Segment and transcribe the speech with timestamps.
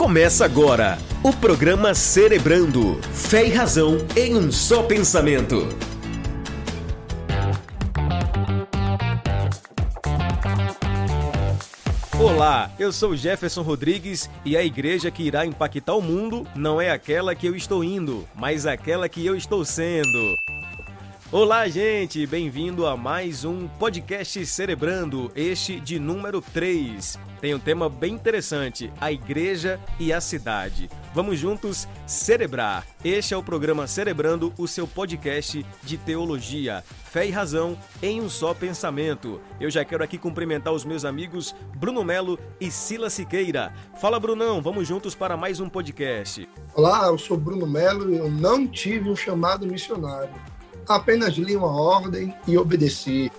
[0.00, 2.98] Começa agora o programa Cerebrando.
[3.12, 5.68] Fé e razão em um só pensamento.
[12.18, 16.90] Olá, eu sou Jefferson Rodrigues e a igreja que irá impactar o mundo não é
[16.90, 20.34] aquela que eu estou indo, mas aquela que eu estou sendo.
[21.32, 22.26] Olá, gente!
[22.26, 27.16] Bem-vindo a mais um podcast Cerebrando, este de número 3.
[27.40, 30.90] Tem um tema bem interessante: a igreja e a cidade.
[31.14, 32.84] Vamos juntos celebrar.
[33.04, 38.28] Este é o programa Cerebrando, o seu podcast de teologia, fé e razão em um
[38.28, 39.40] só pensamento.
[39.60, 43.72] Eu já quero aqui cumprimentar os meus amigos Bruno Melo e Sila Siqueira.
[44.00, 46.48] Fala, Brunão, vamos juntos para mais um podcast.
[46.74, 50.49] Olá, eu sou Bruno Melo e eu não tive um chamado missionário
[50.88, 53.30] apenas li uma ordem e obedeci.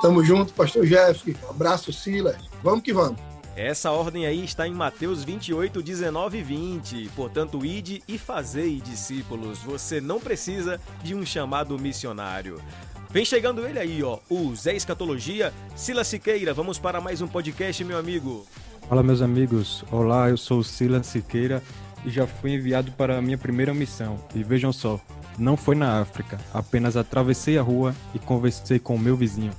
[0.00, 1.36] Tamo junto, pastor Jeff.
[1.48, 2.36] abraço, Silas.
[2.62, 3.18] Vamos que vamos.
[3.56, 7.10] Essa ordem aí está em Mateus 28, 19 e 20.
[7.16, 9.58] Portanto, ide e fazei discípulos.
[9.58, 12.62] Você não precisa de um chamado missionário.
[13.10, 15.52] Vem chegando ele aí, ó, o Zé Escatologia.
[15.74, 18.46] Silas Siqueira, vamos para mais um podcast, meu amigo.
[18.88, 19.84] Fala, meus amigos.
[19.90, 21.60] Olá, eu sou o Silas Siqueira
[22.04, 24.20] e já fui enviado para a minha primeira missão.
[24.34, 25.00] E vejam só,
[25.38, 29.52] não foi na África, apenas atravessei a rua e conversei com o meu vizinho.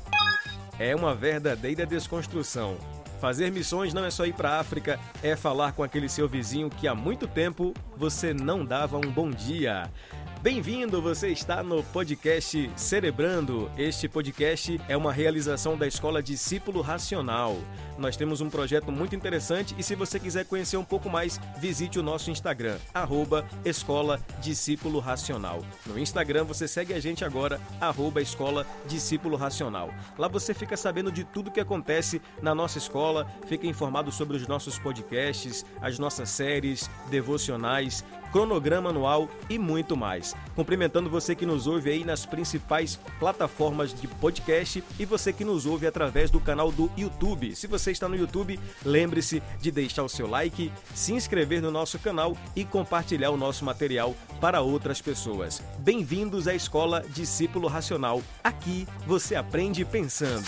[0.78, 2.78] É uma verdadeira desconstrução.
[3.20, 6.70] Fazer missões não é só ir para a África, é falar com aquele seu vizinho
[6.70, 9.90] que há muito tempo você não dava um bom dia.
[10.42, 13.70] Bem-vindo, você está no podcast Cerebrando.
[13.78, 17.58] Este podcast é uma realização da Escola Discípulo Racional.
[17.98, 22.00] Nós temos um projeto muito interessante e se você quiser conhecer um pouco mais, visite
[22.00, 25.62] o nosso Instagram, arroba Escola Discípulo Racional.
[25.86, 29.94] No Instagram você segue a gente agora, arroba Escola Discípulo Racional.
[30.17, 34.48] Lá você fica sabendo de tudo que acontece na nossa escola, fica informado sobre os
[34.48, 40.36] nossos podcasts, as nossas séries, devocionais, cronograma anual e muito mais.
[40.56, 45.66] Cumprimentando você que nos ouve aí nas principais plataformas de podcast e você que nos
[45.66, 47.56] ouve através do canal do YouTube.
[47.56, 52.00] Se você está no YouTube, lembre-se de deixar o seu like, se inscrever no nosso
[52.00, 55.62] canal e compartilhar o nosso material para outras pessoas.
[55.80, 58.22] Bem-vindos à Escola Discípulo Racional.
[58.44, 60.45] Aqui você aprende pensando.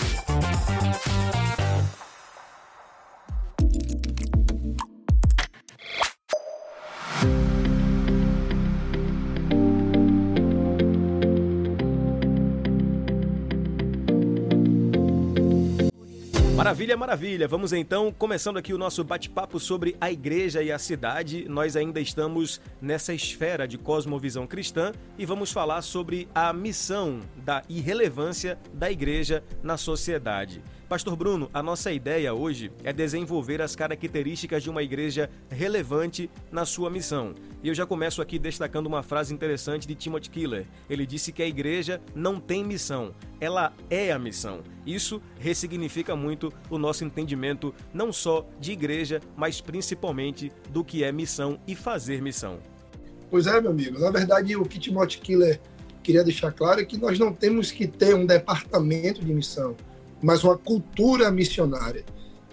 [16.61, 17.47] Maravilha, maravilha.
[17.47, 21.49] Vamos então, começando aqui o nosso bate-papo sobre a igreja e a cidade.
[21.49, 27.63] Nós ainda estamos nessa esfera de cosmovisão cristã e vamos falar sobre a missão da
[27.67, 30.61] irrelevância da igreja na sociedade.
[30.91, 36.65] Pastor Bruno, a nossa ideia hoje é desenvolver as características de uma igreja relevante na
[36.65, 37.33] sua missão.
[37.63, 40.67] E eu já começo aqui destacando uma frase interessante de Timothy Keller.
[40.89, 44.63] Ele disse que a igreja não tem missão, ela é a missão.
[44.85, 51.11] Isso ressignifica muito o nosso entendimento não só de igreja, mas principalmente do que é
[51.13, 52.59] missão e fazer missão.
[53.29, 53.97] Pois é, meu amigo.
[53.97, 55.61] Na verdade, o que Timothy Keller
[56.03, 59.73] queria deixar claro é que nós não temos que ter um departamento de missão
[60.21, 62.05] mas uma cultura missionária.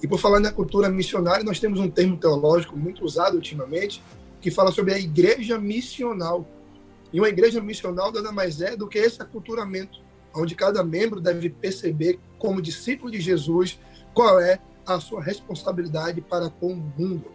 [0.02, 4.02] E por falar na cultura missionária, nós temos um termo teológico muito usado ultimamente,
[4.40, 6.46] que fala sobre a igreja missional.
[7.12, 10.00] E uma igreja missional nada mais é do que esse aculturamento,
[10.34, 13.78] onde cada membro deve perceber, como discípulo de Jesus,
[14.14, 17.26] qual é a sua responsabilidade para com o mundo.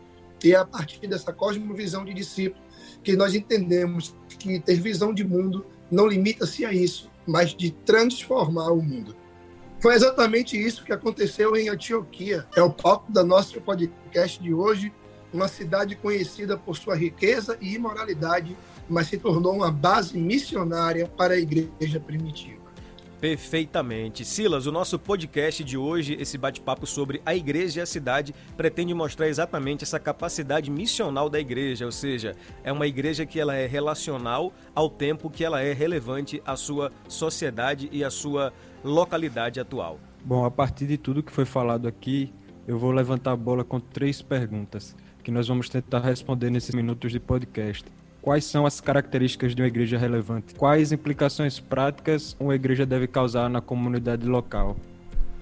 [0.44, 2.64] E é a partir dessa cosmovisão de discípulo
[3.04, 8.72] que nós entendemos que ter visão de mundo não limita-se a isso, mas de transformar
[8.72, 9.16] o mundo.
[9.84, 12.48] Foi exatamente isso que aconteceu em Antioquia.
[12.56, 14.94] É o palco da nossa podcast de hoje,
[15.34, 18.56] uma cidade conhecida por sua riqueza e imoralidade,
[18.88, 22.64] mas se tornou uma base missionária para a igreja primitiva.
[23.20, 24.24] Perfeitamente.
[24.24, 28.94] Silas, o nosso podcast de hoje, esse bate-papo sobre a igreja e a cidade, pretende
[28.94, 33.66] mostrar exatamente essa capacidade missional da igreja, ou seja, é uma igreja que ela é
[33.66, 38.54] relacional ao tempo que ela é relevante à sua sociedade e à sua
[38.84, 40.00] localidade atual?
[40.26, 42.34] Bom, a partir de tudo que foi falado aqui,
[42.68, 47.12] eu vou levantar a bola com três perguntas que nós vamos tentar responder nesses minutos
[47.12, 47.86] de podcast.
[48.22, 50.56] Quais são as características de uma igreja relevante?
[50.56, 54.76] Quais implicações práticas uma igreja deve causar na comunidade local?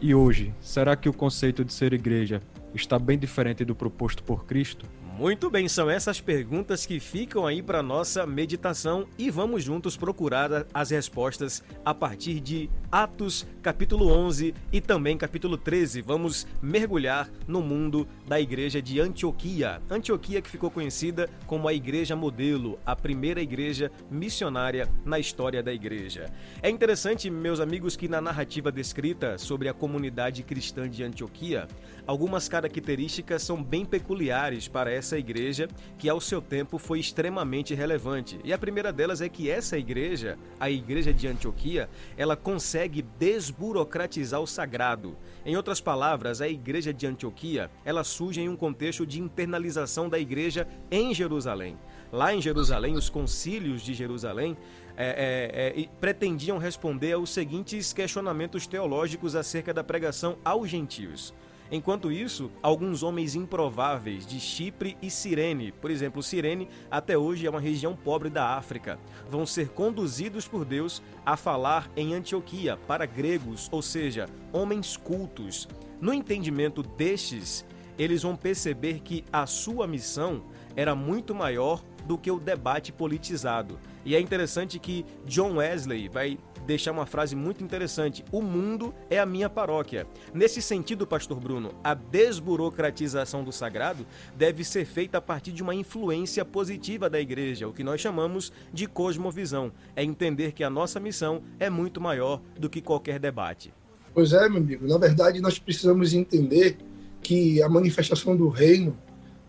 [0.02, 2.42] E hoje, será que o conceito de ser igreja
[2.74, 4.88] está bem diferente do proposto por Cristo?
[5.18, 10.66] Muito bem, são essas perguntas que ficam aí para nossa meditação e vamos juntos procurar
[10.74, 16.02] as respostas a partir de Atos capítulo 11 e também capítulo 13.
[16.02, 19.81] Vamos mergulhar no mundo da igreja de Antioquia.
[19.90, 25.74] Antioquia que ficou conhecida como a igreja modelo, a primeira igreja missionária na história da
[25.74, 26.31] igreja.
[26.63, 31.68] É interessante, meus amigos, que na narrativa descrita sobre a comunidade cristã de Antioquia,
[32.08, 35.68] algumas características são bem peculiares para essa essa igreja
[35.98, 38.39] que ao seu tempo foi extremamente relevante.
[38.44, 44.39] E a primeira delas é que essa igreja, a igreja de Antioquia, ela consegue desburocratizar
[44.39, 45.18] o sagrado.
[45.45, 50.19] Em outras palavras, a igreja de Antioquia, ela surge em um contexto de internalização da
[50.19, 51.77] igreja em Jerusalém.
[52.12, 54.56] Lá em Jerusalém, os concílios de Jerusalém
[54.98, 61.33] é, é, é, pretendiam responder aos seguintes questionamentos teológicos acerca da pregação aos gentios.
[61.72, 67.50] Enquanto isso, alguns homens improváveis de Chipre e Cirene, por exemplo, Cirene até hoje é
[67.50, 73.06] uma região pobre da África, vão ser conduzidos por Deus a falar em Antioquia para
[73.06, 75.66] gregos, ou seja, homens cultos.
[76.02, 77.66] No entendimento destes,
[77.98, 80.44] eles vão perceber que a sua missão
[80.76, 83.80] era muito maior do que o debate politizado.
[84.04, 86.38] E é interessante que John Wesley vai
[86.72, 90.08] deixar uma frase muito interessante: O mundo é a minha paróquia.
[90.34, 95.76] Nesse sentido, Pastor Bruno, a desburocratização do sagrado deve ser feita a partir de uma
[95.76, 99.72] influência positiva da igreja, o que nós chamamos de cosmovisão.
[99.96, 103.74] É entender que a nossa missão é muito maior do que qualquer debate.
[104.14, 104.88] Pois é, meu amigo.
[104.88, 106.78] Na verdade, nós precisamos entender
[107.22, 108.98] que a manifestação do reino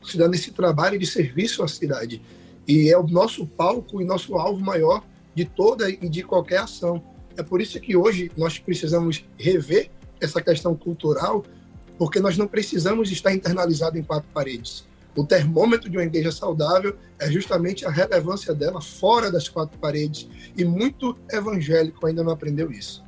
[0.03, 2.21] se dá nesse trabalho de serviço à cidade.
[2.67, 7.03] E é o nosso palco e nosso alvo maior de toda e de qualquer ação.
[7.37, 9.91] É por isso que hoje nós precisamos rever
[10.21, 11.45] essa questão cultural,
[11.99, 14.87] porque nós não precisamos estar internalizado em quatro paredes.
[15.15, 20.29] O termômetro de uma igreja saudável é justamente a relevância dela fora das quatro paredes.
[20.57, 23.05] E muito evangélico ainda não aprendeu isso.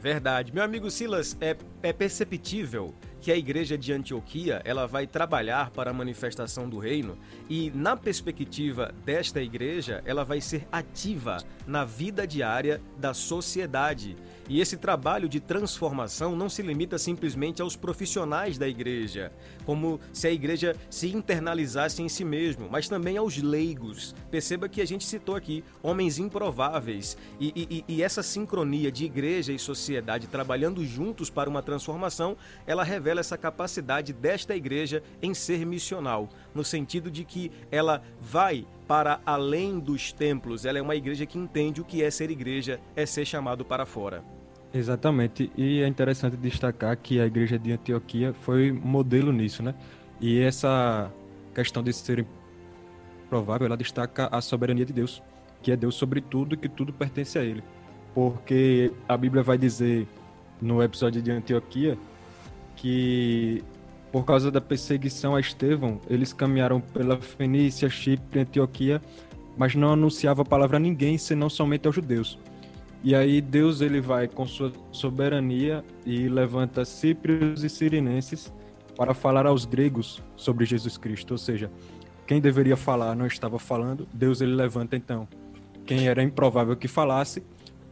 [0.00, 0.52] Verdade.
[0.54, 2.94] Meu amigo Silas, é, é perceptível
[3.26, 7.18] que a igreja de Antioquia ela vai trabalhar para a manifestação do reino
[7.50, 14.16] e na perspectiva desta igreja ela vai ser ativa na vida diária da sociedade
[14.48, 19.32] e esse trabalho de transformação não se limita simplesmente aos profissionais da igreja,
[19.64, 24.14] como se a igreja se internalizasse em si mesmo, mas também aos leigos.
[24.30, 29.52] Perceba que a gente citou aqui homens improváveis e, e, e essa sincronia de igreja
[29.52, 35.64] e sociedade trabalhando juntos para uma transformação, ela revela essa capacidade desta igreja em ser
[35.66, 40.64] missional, no sentido de que ela vai para além dos templos.
[40.64, 43.84] Ela é uma igreja que entende o que é ser igreja, é ser chamado para
[43.84, 44.35] fora.
[44.76, 49.74] Exatamente, e é interessante destacar que a igreja de Antioquia foi modelo nisso, né?
[50.20, 51.10] E essa
[51.54, 52.26] questão de ser
[53.30, 55.22] provável, ela destaca a soberania de Deus,
[55.62, 57.64] que é Deus sobre tudo e que tudo pertence a Ele.
[58.14, 60.06] Porque a Bíblia vai dizer
[60.60, 61.96] no episódio de Antioquia
[62.76, 63.64] que
[64.12, 69.00] por causa da perseguição a Estevão, eles caminharam pela Fenícia, Chipre, Antioquia,
[69.56, 72.38] mas não anunciava a palavra a ninguém, senão somente aos judeus.
[73.02, 78.52] E aí Deus ele vai com sua soberania e levanta cíprios e sirinenses
[78.96, 81.70] para falar aos gregos sobre Jesus Cristo, ou seja,
[82.26, 85.28] quem deveria falar não estava falando, Deus ele levanta então
[85.84, 87.42] quem era improvável que falasse.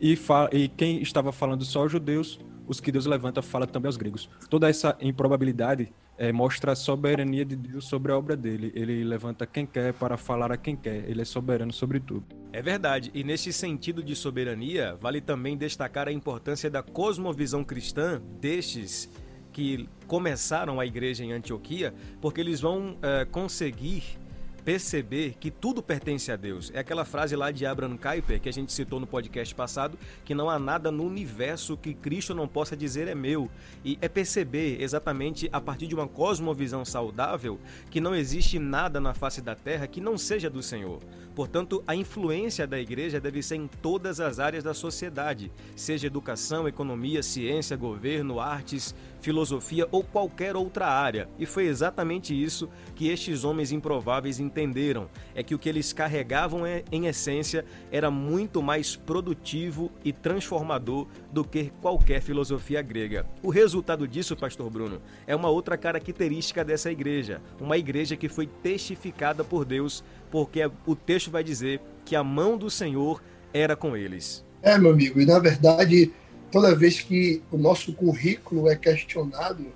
[0.01, 3.87] E, fa e quem estava falando só aos judeus, os que Deus levanta fala também
[3.87, 4.29] aos gregos.
[4.51, 8.73] Toda essa improbabilidade é, mostra a soberania de Deus sobre a obra dele.
[8.75, 11.09] Ele levanta quem quer para falar a quem quer.
[11.09, 12.25] Ele é soberano sobre tudo.
[12.53, 13.11] É verdade.
[13.15, 19.09] E nesse sentido de soberania, vale também destacar a importância da cosmovisão cristã destes
[19.53, 24.19] que começaram a igreja em Antioquia, porque eles vão é, conseguir
[24.65, 26.71] perceber que tudo pertence a Deus.
[26.75, 30.35] É aquela frase lá de Abraham Kuyper que a gente citou no podcast passado, que
[30.35, 33.51] não há nada no universo que Cristo não possa dizer é meu.
[33.85, 37.59] E é perceber exatamente a partir de uma cosmovisão saudável
[37.91, 41.01] que não existe nada na face da terra que não seja do Senhor.
[41.35, 46.69] Portanto, a influência da igreja deve ser em todas as áreas da sociedade, seja educação,
[46.69, 48.95] economia, ciência, governo, artes,
[49.25, 51.27] filosofia ou qualquer outra área.
[51.39, 56.67] E foi exatamente isso que estes homens improváveis entenderam: é que o que eles carregavam
[56.67, 63.27] é, em essência era muito mais produtivo e transformador do que qualquer filosofia grega.
[63.43, 68.47] O resultado disso, pastor Bruno, é uma outra característica dessa igreja, uma igreja que foi
[68.47, 73.97] testificada por Deus, porque o texto vai dizer que a mão do Senhor era com
[73.97, 74.45] eles.
[74.61, 76.13] É, meu amigo, e na verdade
[76.55, 79.67] toda vez que o nosso currículo é questionado,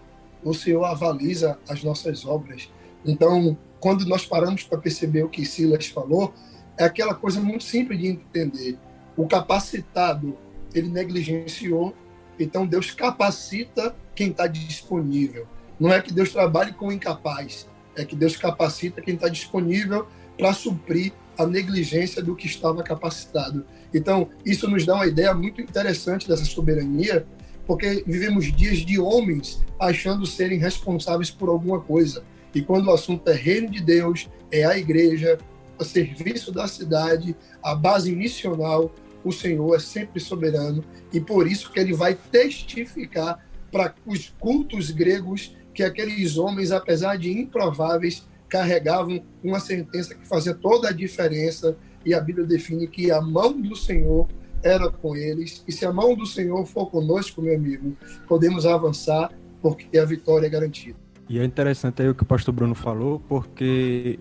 [0.44, 2.70] o Senhor avaliza as nossas obras.
[3.04, 6.32] Então, quando nós paramos para perceber o que Silas falou,
[6.78, 8.78] é aquela coisa muito simples de entender.
[9.16, 10.38] O capacitado,
[10.72, 11.96] ele negligenciou,
[12.38, 15.48] então Deus capacita quem está disponível.
[15.80, 17.66] Não é que Deus trabalhe com o incapaz,
[17.96, 20.06] é que Deus capacita quem está disponível
[20.36, 23.64] para suprir a negligência do que estava capacitado.
[23.94, 27.24] Então, isso nos dá uma ideia muito interessante dessa soberania,
[27.66, 32.24] porque vivemos dias de homens achando serem responsáveis por alguma coisa.
[32.54, 35.38] E quando o assunto é reino de Deus, é a igreja,
[35.78, 38.92] o serviço da cidade, a base missional,
[39.24, 44.90] o Senhor é sempre soberano e por isso que ele vai testificar para os cultos
[44.90, 51.76] gregos que aqueles homens, apesar de improváveis, carregavam uma sentença que fazia toda a diferença
[52.04, 54.26] e a Bíblia define que a mão do Senhor
[54.62, 59.32] era com eles e se a mão do Senhor for conosco, meu amigo, podemos avançar
[59.60, 60.96] porque a vitória é garantida.
[61.28, 64.18] E é interessante aí o que o pastor Bruno falou, porque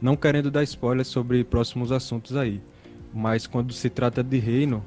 [0.00, 2.62] não querendo dar spoilers sobre próximos assuntos aí,
[3.12, 4.84] mas quando se trata de reino,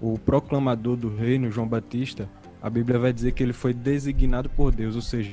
[0.00, 2.28] o proclamador do reino, João Batista,
[2.60, 5.32] a Bíblia vai dizer que ele foi designado por Deus, ou seja,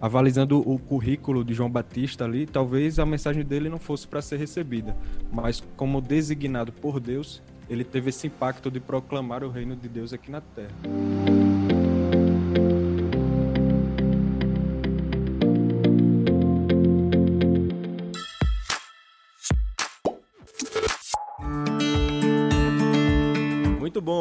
[0.00, 4.36] avalizando o currículo de João Batista ali, talvez a mensagem dele não fosse para ser
[4.36, 4.96] recebida,
[5.32, 10.12] mas como designado por Deus, ele teve esse impacto de proclamar o reino de Deus
[10.12, 11.47] aqui na terra.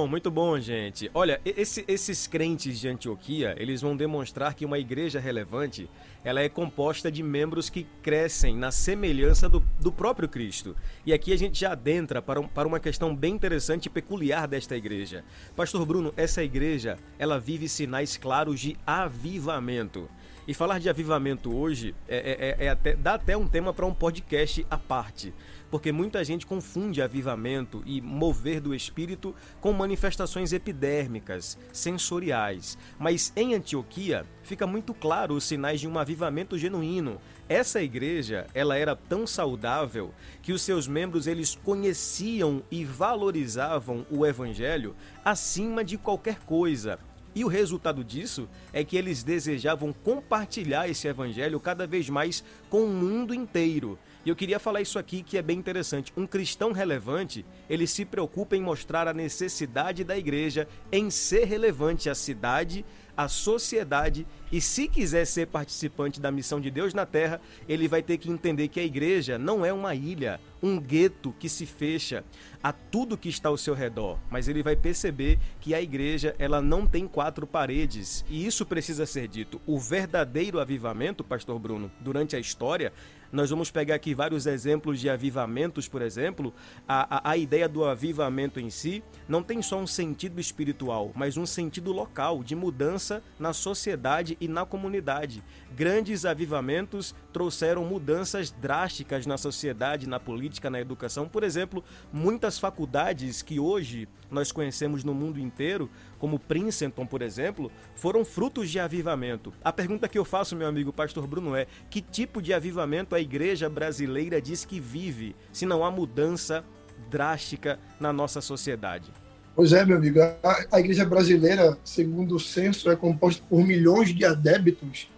[0.07, 1.11] Muito bom, gente.
[1.13, 5.89] Olha, esse, esses crentes de Antioquia, eles vão demonstrar que uma igreja relevante,
[6.23, 10.75] ela é composta de membros que crescem na semelhança do, do próprio Cristo.
[11.05, 14.47] E aqui a gente já adentra para, um, para uma questão bem interessante e peculiar
[14.47, 15.23] desta igreja.
[15.55, 20.09] Pastor Bruno, essa igreja, ela vive sinais claros de avivamento.
[20.47, 23.93] E falar de avivamento hoje é, é, é até, dá até um tema para um
[23.93, 25.33] podcast à parte
[25.69, 32.77] porque muita gente confunde avivamento e mover do espírito com manifestações epidérmicas, sensoriais.
[32.97, 37.19] Mas em Antioquia fica muito claro os sinais de um avivamento genuíno.
[37.49, 44.25] Essa igreja, ela era tão saudável que os seus membros eles conheciam e valorizavam o
[44.25, 46.99] evangelho acima de qualquer coisa.
[47.35, 52.83] E o resultado disso é que eles desejavam compartilhar esse evangelho cada vez mais com
[52.85, 53.97] o mundo inteiro.
[54.25, 56.11] E eu queria falar isso aqui que é bem interessante.
[56.17, 62.09] Um cristão relevante, ele se preocupa em mostrar a necessidade da igreja em ser relevante
[62.09, 62.83] à cidade,
[63.17, 64.25] à sociedade.
[64.51, 68.29] E se quiser ser participante da missão de Deus na terra, ele vai ter que
[68.29, 72.23] entender que a igreja não é uma ilha, um gueto que se fecha
[72.63, 76.61] a tudo que está ao seu redor, mas ele vai perceber que a igreja ela
[76.61, 78.23] não tem quatro paredes.
[78.29, 79.59] E isso precisa ser dito.
[79.65, 82.93] O verdadeiro avivamento, pastor Bruno, durante a história,
[83.31, 86.53] nós vamos pegar aqui vários exemplos de avivamentos, por exemplo.
[86.87, 91.37] A, a, a, ideia do avivamento em si não tem só um sentido espiritual, mas
[91.37, 95.43] um sentido local, de mudança na sociedade e na comunidade.
[95.75, 101.27] Grandes avivamentos trouxeram mudanças drásticas na sociedade, na política, na educação.
[101.27, 107.71] Por exemplo, muitas faculdades que hoje nós conhecemos no mundo inteiro, como Princeton, por exemplo,
[107.95, 109.53] foram frutos de avivamento.
[109.63, 113.19] A pergunta que eu faço, meu amigo pastor Bruno, é: que tipo de avivamento a
[113.19, 116.63] igreja brasileira diz que vive, se não há mudança
[117.09, 119.11] drástica na nossa sociedade?
[119.55, 120.21] Pois é, meu amigo.
[120.21, 120.37] A,
[120.71, 125.09] a igreja brasileira, segundo o censo, é composta por milhões de adébitos,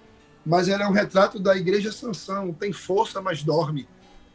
[0.45, 3.87] mas ela é um retrato da igreja Sansão, tem força, mas dorme.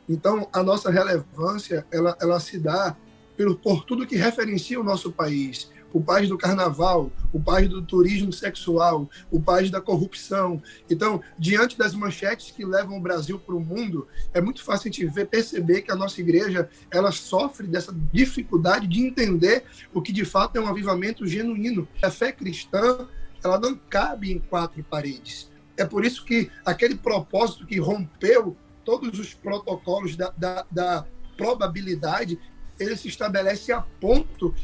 [0.08, 2.94] Então, a nossa relevância, ela, ela se dá
[3.36, 7.80] por, por tudo que referencia o nosso país o país do carnaval, o país do
[7.80, 10.60] turismo sexual, o país da corrupção.
[10.90, 14.92] Então, diante das manchetes que levam o Brasil para o mundo, é muito fácil a
[14.92, 19.62] gente ver, perceber que a nossa igreja ela sofre dessa dificuldade de entender
[19.94, 21.86] o que de fato é um avivamento genuíno.
[22.02, 23.06] A fé cristã
[23.44, 25.48] ela não cabe em quatro paredes.
[25.76, 32.38] É por isso que aquele propósito que rompeu todos os protocolos da, da, da probabilidade
[32.78, 34.54] ele se estabelece a ponto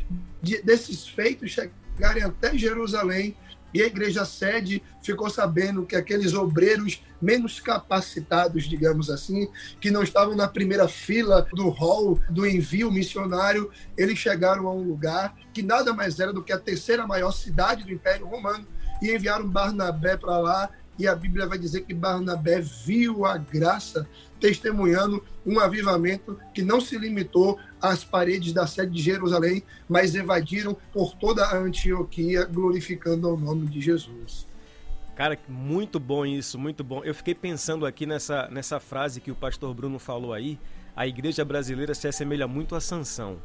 [0.43, 3.37] de, desses feitos chegarem até Jerusalém
[3.73, 9.49] e a igreja sede ficou sabendo que aqueles obreiros menos capacitados, digamos assim,
[9.81, 14.83] que não estavam na primeira fila do hall do envio missionário, eles chegaram a um
[14.83, 18.67] lugar que nada mais era do que a terceira maior cidade do Império Romano
[19.01, 20.71] e enviaram Barnabé para lá.
[20.99, 24.07] E a Bíblia vai dizer que Barnabé viu a graça
[24.41, 30.77] testemunhando um avivamento que não se limitou às paredes da sede de Jerusalém, mas evadiram
[30.93, 34.47] por toda a Antioquia, glorificando o nome de Jesus.
[35.15, 37.05] Cara, muito bom isso, muito bom.
[37.05, 40.59] Eu fiquei pensando aqui nessa, nessa frase que o pastor Bruno falou aí.
[40.97, 43.37] A igreja brasileira se assemelha muito a Sansão.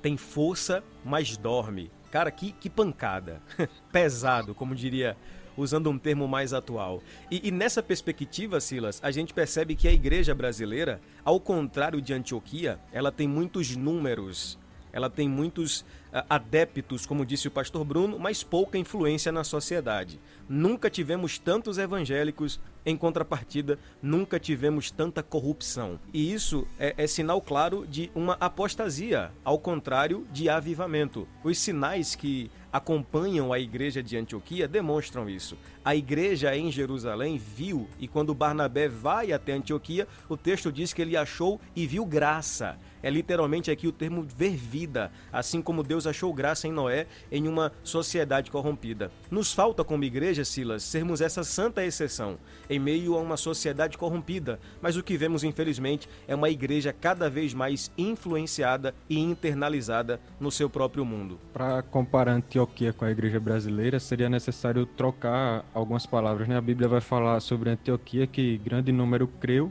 [0.00, 1.90] Tem força, mas dorme.
[2.12, 3.42] Cara, que, que pancada.
[3.90, 5.16] Pesado, como diria,
[5.56, 7.02] usando um termo mais atual.
[7.30, 12.12] E, e nessa perspectiva, Silas, a gente percebe que a igreja brasileira, ao contrário de
[12.12, 14.58] Antioquia, ela tem muitos números
[14.96, 20.20] ela tem muitos adeptos, como disse o pastor Bruno, mas pouca influência na sociedade.
[20.48, 25.98] Nunca tivemos tantos evangélicos, em contrapartida, nunca tivemos tanta corrupção.
[26.12, 31.26] E isso é, é sinal claro de uma apostasia, ao contrário de avivamento.
[31.42, 35.56] Os sinais que acompanham a igreja de Antioquia demonstram isso.
[35.84, 41.02] A igreja em Jerusalém viu, e quando Barnabé vai até Antioquia, o texto diz que
[41.02, 45.95] ele achou e viu graça é literalmente aqui o termo ver vida, assim como Deus
[46.04, 49.12] achou graça em Noé em uma sociedade corrompida.
[49.30, 52.38] Nos falta, como igreja, Silas, sermos essa santa exceção
[52.68, 57.30] em meio a uma sociedade corrompida, mas o que vemos, infelizmente, é uma igreja cada
[57.30, 61.38] vez mais influenciada e internalizada no seu próprio mundo.
[61.52, 66.48] Para comparar Antioquia com a igreja brasileira, seria necessário trocar algumas palavras.
[66.48, 66.56] Né?
[66.56, 69.70] A Bíblia vai falar sobre Antioquia que grande número creu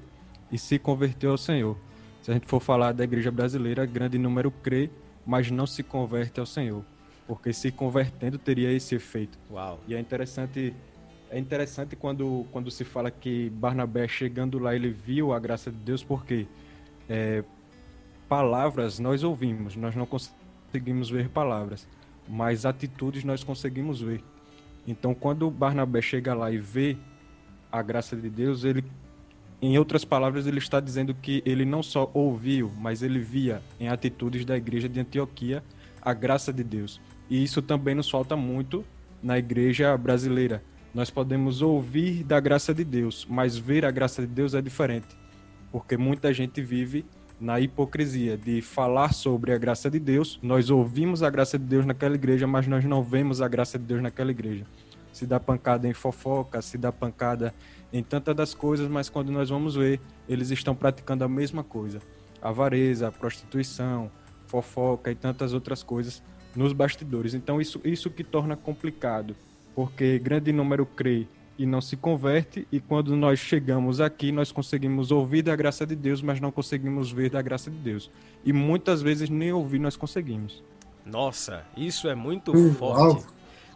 [0.52, 1.76] e se converteu ao Senhor.
[2.22, 4.90] Se a gente for falar da igreja brasileira, grande número crê,
[5.26, 6.84] mas não se converte ao Senhor.
[7.28, 9.38] Porque se convertendo teria esse efeito.
[9.50, 9.80] Uau.
[9.88, 10.74] E é interessante
[11.30, 15.78] é interessante quando, quando se fala que Barnabé chegando lá ele viu a graça de
[15.78, 16.48] Deus porque
[17.10, 17.44] é,
[18.30, 21.88] palavras nós ouvimos, nós não conseguimos ver palavras,
[22.28, 24.24] mas atitudes nós conseguimos ver.
[24.88, 26.96] Então quando Barnabé chega lá e vê
[27.72, 28.84] a graça de Deus, ele
[29.62, 33.88] em outras palavras, ele está dizendo que ele não só ouviu, mas ele via em
[33.88, 35.64] atitudes da igreja de Antioquia
[36.02, 37.02] a graça de Deus.
[37.30, 38.86] E isso também nos falta muito
[39.24, 40.62] na igreja brasileira.
[40.94, 45.08] Nós podemos ouvir da graça de Deus, mas ver a graça de Deus é diferente.
[45.72, 47.06] Porque muita gente vive
[47.40, 50.40] na hipocrisia de falar sobre a graça de Deus.
[50.42, 53.86] Nós ouvimos a graça de Deus naquela igreja, mas nós não vemos a graça de
[53.86, 54.66] Deus naquela igreja.
[55.12, 57.54] Se dá pancada em fofoca, se dá pancada
[57.96, 62.02] em tantas das coisas, mas quando nós vamos ver, eles estão praticando a mesma coisa.
[62.42, 64.12] Avareza, prostituição,
[64.48, 66.22] fofoca e tantas outras coisas
[66.54, 67.34] nos bastidores.
[67.34, 69.34] Então isso, isso que torna complicado,
[69.74, 71.26] porque grande número crê
[71.58, 75.96] e não se converte, e quando nós chegamos aqui, nós conseguimos ouvir da graça de
[75.96, 78.12] Deus, mas não conseguimos ver da graça de Deus.
[78.44, 80.62] E muitas vezes nem ouvir nós conseguimos.
[81.06, 83.26] Nossa, isso é muito forte.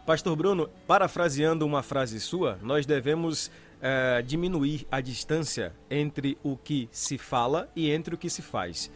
[0.04, 6.88] Pastor Bruno, parafraseando uma frase sua, nós devemos uh, diminuir a distância entre o que
[6.92, 8.90] se fala e entre o que se faz.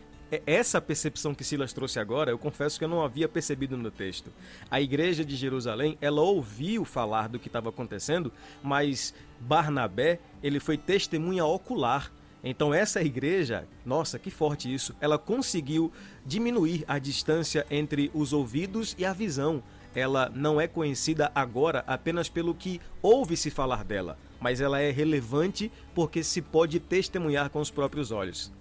[0.47, 4.33] Essa percepção que Silas trouxe agora, eu confesso que eu não havia percebido no texto.
[4.71, 10.77] A igreja de Jerusalém, ela ouviu falar do que estava acontecendo, mas Barnabé, ele foi
[10.77, 12.11] testemunha ocular.
[12.43, 15.93] Então essa igreja, nossa, que forte isso, ela conseguiu
[16.27, 19.63] diminuir a distância entre os ouvidos e a visão.
[19.95, 24.91] Ela não é conhecida agora apenas pelo que ouve se falar dela, mas ela é
[24.91, 28.53] relevante porque se pode testemunhar com os próprios olhos.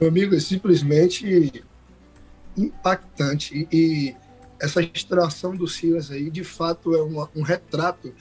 [0.00, 1.64] Meu amigo, é simplesmente
[2.56, 4.14] impactante e
[4.60, 8.14] essa extração do Silas aí, de fato, é uma, um retrato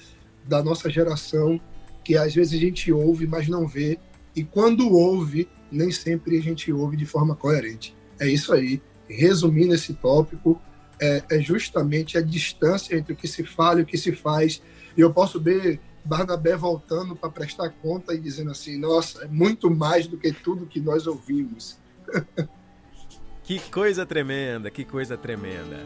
[0.43, 1.61] da nossa geração
[2.03, 3.99] que às vezes a gente ouve, mas não vê,
[4.35, 7.95] e quando ouve, nem sempre a gente ouve de forma coerente.
[8.19, 8.81] É isso aí.
[9.07, 10.59] Resumindo esse tópico,
[10.99, 14.63] é, é justamente a distância entre o que se fala e o que se faz.
[14.97, 19.69] E eu posso ver Barnabé voltando para prestar conta e dizendo assim: nossa, é muito
[19.69, 21.77] mais do que tudo que nós ouvimos.
[23.43, 25.77] que coisa tremenda, que coisa tremenda.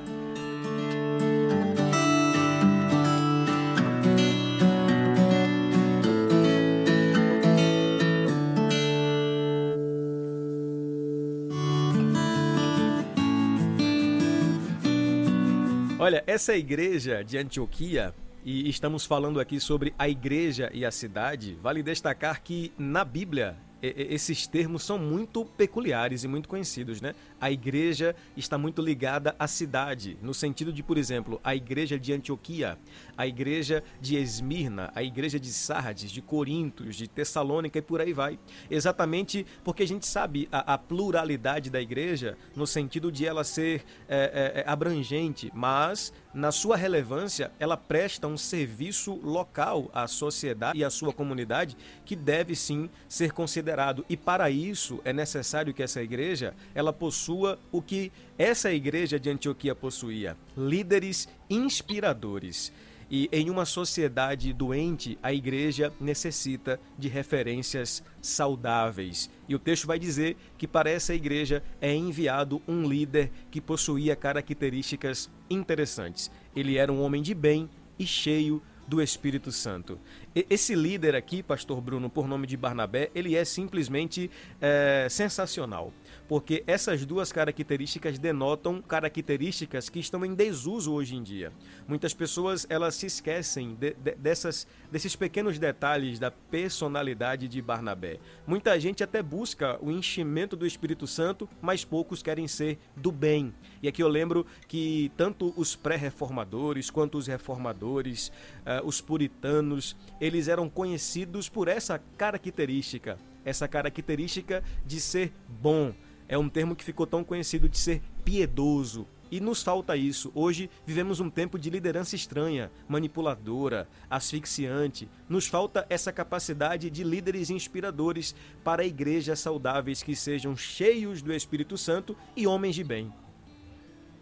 [15.99, 18.13] Olha, essa igreja de Antioquia
[18.49, 23.57] e estamos falando aqui sobre a igreja e a cidade, vale destacar que na Bíblia
[23.81, 27.13] esses termos são muito peculiares e muito conhecidos, né?
[27.41, 32.13] A igreja está muito ligada à cidade, no sentido de, por exemplo, a igreja de
[32.13, 32.77] Antioquia,
[33.17, 38.13] a igreja de Esmirna, a igreja de Sardes, de Corintos, de Tessalônica e por aí
[38.13, 38.39] vai.
[38.69, 43.83] Exatamente porque a gente sabe a, a pluralidade da igreja, no sentido de ela ser
[44.07, 50.77] é, é, é abrangente, mas na sua relevância, ela presta um serviço local à sociedade
[50.77, 51.75] e à sua comunidade
[52.05, 54.05] que deve sim ser considerado.
[54.07, 59.31] E para isso é necessário que essa igreja ela possua o que essa igreja de
[59.31, 62.71] Antioquia possuía: líderes inspiradores.
[63.09, 69.29] E em uma sociedade doente, a igreja necessita de referências saudáveis.
[69.47, 74.15] E o texto vai dizer que para essa igreja é enviado um líder que possuía
[74.15, 76.29] características interessantes.
[76.55, 79.99] Ele era um homem de bem e cheio do Espírito Santo.
[80.33, 85.91] Esse líder aqui, Pastor Bruno, por nome de Barnabé, ele é simplesmente é, sensacional
[86.27, 91.51] porque essas duas características denotam características que estão em desuso hoje em dia.
[91.87, 98.19] Muitas pessoas elas se esquecem de, de, dessas, desses pequenos detalhes da personalidade de Barnabé.
[98.45, 103.53] Muita gente até busca o enchimento do Espírito Santo, mas poucos querem ser do bem.
[103.81, 108.29] E aqui eu lembro que tanto os pré-reformadores quanto os reformadores,
[108.65, 115.93] uh, os puritanos, eles eram conhecidos por essa característica, essa característica de ser bom
[116.27, 119.07] é um termo que ficou tão conhecido de ser piedoso.
[119.29, 120.31] E nos falta isso.
[120.33, 125.09] Hoje vivemos um tempo de liderança estranha, manipuladora, asfixiante.
[125.27, 131.77] Nos falta essa capacidade de líderes inspiradores para igrejas saudáveis que sejam cheios do Espírito
[131.77, 133.11] Santo e homens de bem.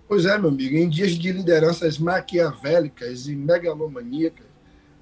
[0.07, 0.75] Pois é, meu amigo.
[0.75, 4.47] Em dias de lideranças maquiavélicas e megalomaníacas,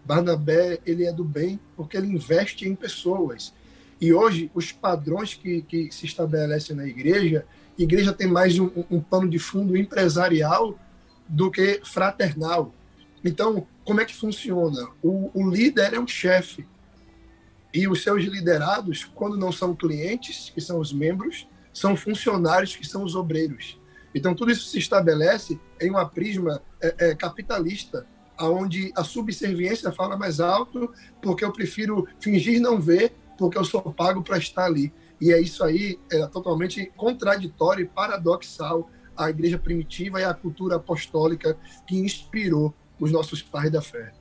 [0.05, 3.53] Barnabé ele é do bem porque ele investe em pessoas
[3.99, 7.45] e hoje, os padrões que, que se estabelecem na igreja,
[7.77, 10.77] igreja tem mais um, um pano de fundo empresarial
[11.27, 12.73] do que fraternal.
[13.23, 14.89] Então, como é que funciona?
[15.01, 16.65] O, o líder é um chefe.
[17.73, 22.85] E os seus liderados, quando não são clientes, que são os membros, são funcionários, que
[22.85, 23.79] são os obreiros.
[24.13, 28.05] Então, tudo isso se estabelece em uma prisma é, é, capitalista,
[28.39, 33.81] onde a subserviência fala mais alto, porque eu prefiro fingir não ver porque eu sou
[33.81, 34.93] pago para estar ali.
[35.19, 40.77] E é isso aí, é totalmente contraditório e paradoxal à igreja primitiva e à cultura
[40.77, 44.13] apostólica que inspirou os nossos pais da fé.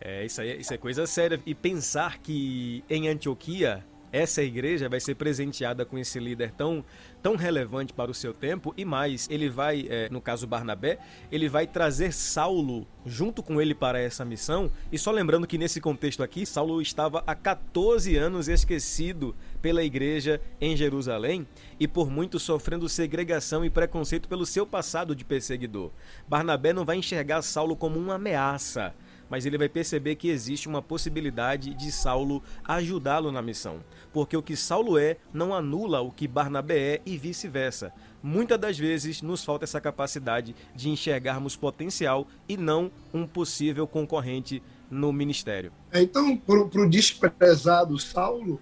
[0.00, 1.40] É, isso aí, isso é coisa séria.
[1.46, 6.84] E pensar que em Antioquia essa igreja vai ser presenteada com esse líder tão,
[7.22, 10.98] tão relevante para o seu tempo e mais, ele vai, é, no caso Barnabé,
[11.30, 14.70] ele vai trazer Saulo junto com ele para essa missão.
[14.92, 20.40] E só lembrando que nesse contexto aqui, Saulo estava há 14 anos esquecido pela igreja
[20.60, 21.46] em Jerusalém
[21.80, 25.90] e por muito sofrendo segregação e preconceito pelo seu passado de perseguidor.
[26.28, 28.94] Barnabé não vai enxergar Saulo como uma ameaça,
[29.32, 33.80] mas ele vai perceber que existe uma possibilidade de Saulo ajudá-lo na missão
[34.12, 37.92] porque o que Saulo é não anula o que Barnabé é e vice-versa.
[38.22, 44.62] Muitas das vezes nos falta essa capacidade de enxergarmos potencial e não um possível concorrente
[44.90, 45.72] no ministério.
[45.92, 48.60] Então, para o desprezado Saulo,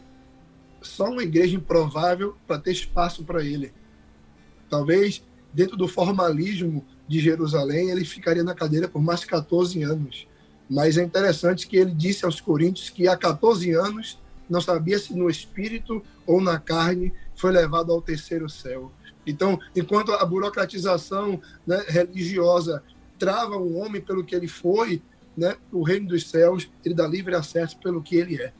[0.80, 3.72] só uma igreja improvável para ter espaço para ele.
[4.68, 10.28] Talvez dentro do formalismo de Jerusalém ele ficaria na cadeira por mais 14 anos.
[10.70, 14.16] Mas é interessante que ele disse aos coríntios que há 14 anos
[14.48, 18.92] não sabia se no espírito ou na carne foi levado ao terceiro céu.
[19.26, 22.84] Então, enquanto a burocratização né, religiosa
[23.18, 25.02] trava um homem pelo que ele foi,
[25.36, 28.52] né, o reino dos céus, ele dá livre acesso pelo que ele é.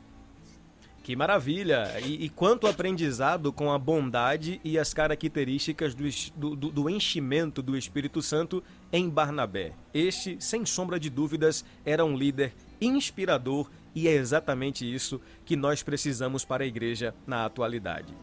[1.03, 1.99] Que maravilha!
[2.05, 7.77] E, e, quanto aprendizado com a bondade e as características do, do, do, enchimento do
[7.77, 9.73] Espírito Santo em Barnabé.
[9.95, 15.83] Este, sem sombra de dúvidas, era um líder inspirador e é exatamente isso que nós
[15.83, 18.15] precisamos para a igreja na atualidade.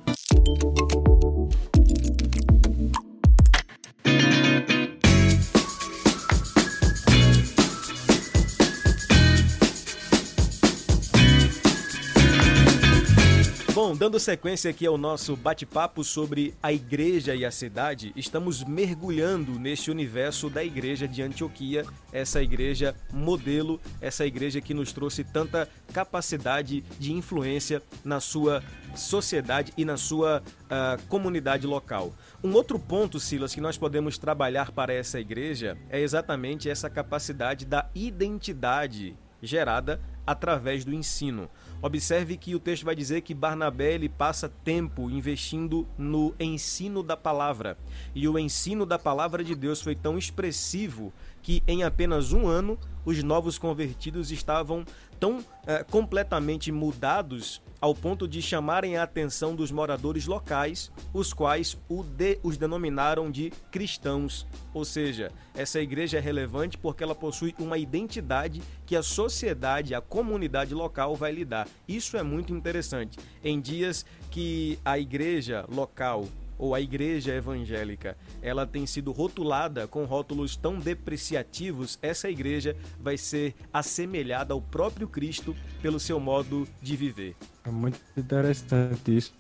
[13.88, 19.58] Bom, dando sequência aqui ao nosso bate-papo sobre a igreja e a cidade, estamos mergulhando
[19.58, 25.69] neste universo da igreja de Antioquia, essa igreja modelo, essa igreja que nos trouxe tanta
[25.93, 28.62] capacidade de influência na sua
[28.93, 32.13] sociedade e na sua uh, comunidade local.
[32.43, 37.65] Um outro ponto, Silas, que nós podemos trabalhar para essa igreja é exatamente essa capacidade
[37.65, 41.50] da identidade gerada através do ensino.
[41.81, 47.15] Observe que o texto vai dizer que Barnabé ele passa tempo investindo no ensino da
[47.15, 47.77] palavra.
[48.15, 52.79] E o ensino da palavra de Deus foi tão expressivo que em apenas um ano
[53.05, 54.83] os novos convertidos estavam
[55.19, 61.77] tão é, completamente mudados ao ponto de chamarem a atenção dos moradores locais, os quais
[62.15, 64.47] de, os denominaram de cristãos.
[64.73, 70.01] Ou seja, essa igreja é relevante porque ela possui uma identidade que a sociedade, a
[70.01, 71.67] comunidade local vai lhe dar.
[71.88, 73.19] Isso é muito interessante.
[73.43, 76.25] Em dias que a igreja local
[76.58, 83.17] ou a igreja evangélica, ela tem sido rotulada com rótulos tão depreciativos, essa igreja vai
[83.17, 87.36] ser assemelhada ao próprio Cristo pelo seu modo de viver.
[87.63, 89.34] É muito interessante isso.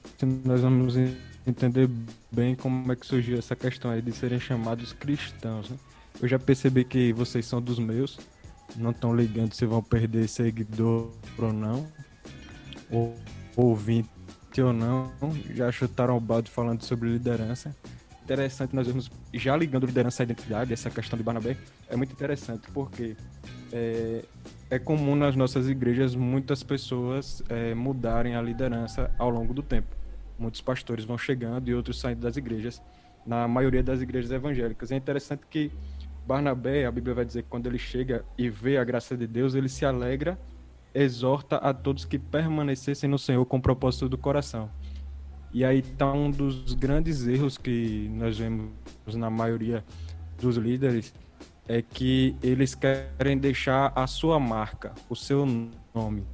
[0.43, 0.95] Nós vamos
[1.45, 1.89] entender
[2.31, 5.69] bem como é que surgiu essa questão aí de serem chamados cristãos.
[5.69, 5.77] Né?
[6.21, 8.19] Eu já percebi que vocês são dos meus,
[8.75, 11.87] não estão ligando se vão perder seguidor ou não,
[12.91, 13.15] ou
[13.55, 14.09] ouvinte
[14.61, 15.11] ou não,
[15.53, 17.75] já chutaram o balde falando sobre liderança.
[18.23, 21.55] Interessante, nós vemos já ligando liderança à identidade, essa questão de Barnabé,
[21.89, 23.15] é muito interessante, porque
[23.71, 24.25] é,
[24.69, 29.95] é comum nas nossas igrejas muitas pessoas é, mudarem a liderança ao longo do tempo.
[30.37, 32.81] Muitos pastores vão chegando e outros saindo das igrejas,
[33.25, 34.91] na maioria das igrejas evangélicas.
[34.91, 35.71] É interessante que
[36.25, 39.55] Barnabé, a Bíblia vai dizer que quando ele chega e vê a graça de Deus,
[39.55, 40.37] ele se alegra
[41.01, 44.69] exorta a todos que permanecessem no Senhor com propósito do coração.
[45.53, 48.71] E aí está um dos grandes erros que nós vemos
[49.13, 49.83] na maioria
[50.39, 51.13] dos líderes,
[51.67, 55.45] é que eles querem deixar a sua marca, o seu
[55.93, 56.25] nome.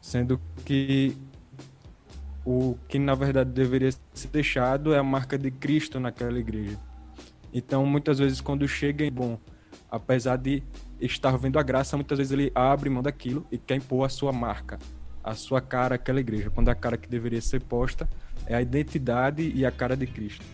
[0.00, 1.16] Sendo que
[2.44, 6.78] o que na verdade deveria ser deixado é a marca de Cristo naquela igreja.
[7.52, 9.38] Então, muitas vezes, quando chega bom,
[9.90, 10.62] apesar de
[11.04, 14.32] estar vendo a graça, muitas vezes ele abre mão daquilo e quer impor a sua
[14.32, 14.78] marca,
[15.22, 18.08] a sua cara àquela igreja, quando a cara que deveria ser posta
[18.46, 20.44] é a identidade e a cara de Cristo.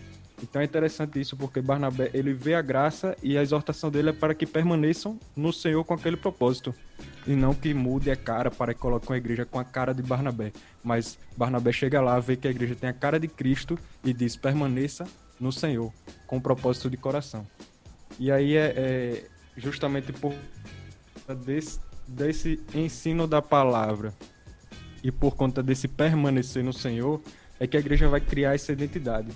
[0.41, 4.13] Então é interessante isso, porque Barnabé, ele vê a graça e a exortação dele é
[4.13, 6.73] para que permaneçam no Senhor com aquele propósito.
[7.27, 10.01] E não que mude a cara para que coloque uma igreja com a cara de
[10.01, 10.53] Barnabé.
[10.83, 14.35] Mas Barnabé chega lá, vê que a igreja tem a cara de Cristo e diz,
[14.35, 15.05] permaneça
[15.39, 15.91] no Senhor,
[16.25, 17.45] com o propósito de coração.
[18.17, 19.23] E aí é, é
[19.55, 20.33] justamente por
[21.35, 24.13] desse, desse ensino da palavra
[25.03, 27.21] e por conta desse permanecer no Senhor,
[27.59, 29.29] é que a igreja vai criar essa identidade.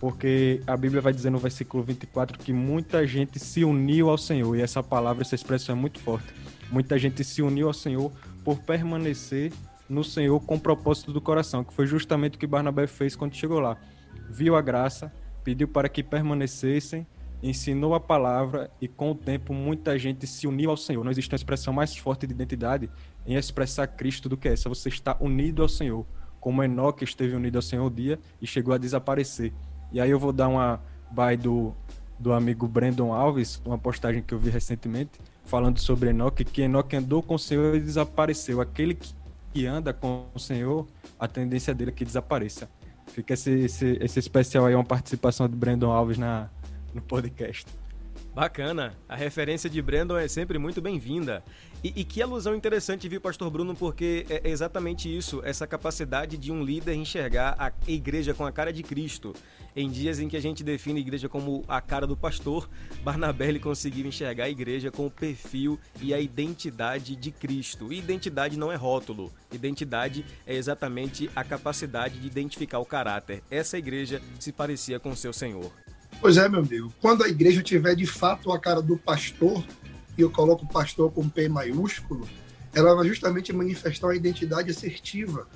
[0.00, 4.56] Porque a Bíblia vai dizer no versículo 24 que muita gente se uniu ao Senhor,
[4.56, 6.32] e essa palavra, essa expressão é muito forte.
[6.70, 8.12] Muita gente se uniu ao Senhor
[8.44, 9.52] por permanecer
[9.88, 13.34] no Senhor com o propósito do coração, que foi justamente o que Barnabé fez quando
[13.34, 13.76] chegou lá.
[14.30, 15.12] Viu a graça,
[15.42, 17.06] pediu para que permanecessem
[17.44, 21.04] ensinou a palavra e com o tempo muita gente se uniu ao Senhor.
[21.04, 22.88] Não existe uma expressão mais forte de identidade
[23.26, 24.68] em expressar Cristo do que essa.
[24.68, 26.06] Você está unido ao Senhor,
[26.40, 29.52] como Enoque esteve unido ao Senhor um dia e chegou a desaparecer.
[29.92, 30.80] E aí eu vou dar uma
[31.10, 31.74] by do,
[32.18, 36.96] do amigo Brandon Alves, uma postagem que eu vi recentemente, falando sobre Enoque, que Enoque
[36.96, 38.62] andou com o Senhor e desapareceu.
[38.62, 38.98] Aquele
[39.52, 40.86] que anda com o Senhor,
[41.20, 42.70] a tendência dele é que desapareça.
[43.08, 46.48] Fica esse, esse, esse especial aí, uma participação de Brandon Alves na,
[46.94, 47.66] no podcast.
[48.34, 48.94] Bacana.
[49.08, 51.44] A referência de Brandon é sempre muito bem-vinda.
[51.84, 56.50] E, e, que alusão interessante, viu, Pastor Bruno, porque é exatamente isso, essa capacidade de
[56.50, 59.34] um líder enxergar a igreja com a cara de Cristo.
[59.76, 62.68] Em dias em que a gente define a igreja como a cara do pastor,
[63.04, 67.92] Barnabé conseguiu enxergar a igreja com o perfil e a identidade de Cristo.
[67.92, 69.30] E identidade não é rótulo.
[69.52, 73.42] Identidade é exatamente a capacidade de identificar o caráter.
[73.50, 75.70] Essa igreja se parecia com seu Senhor.
[76.20, 76.92] Pois é, meu amigo.
[77.00, 79.64] Quando a igreja tiver de fato a cara do pastor,
[80.16, 82.26] e eu coloco pastor com P maiúsculo,
[82.72, 85.46] ela vai justamente manifestar uma identidade assertiva,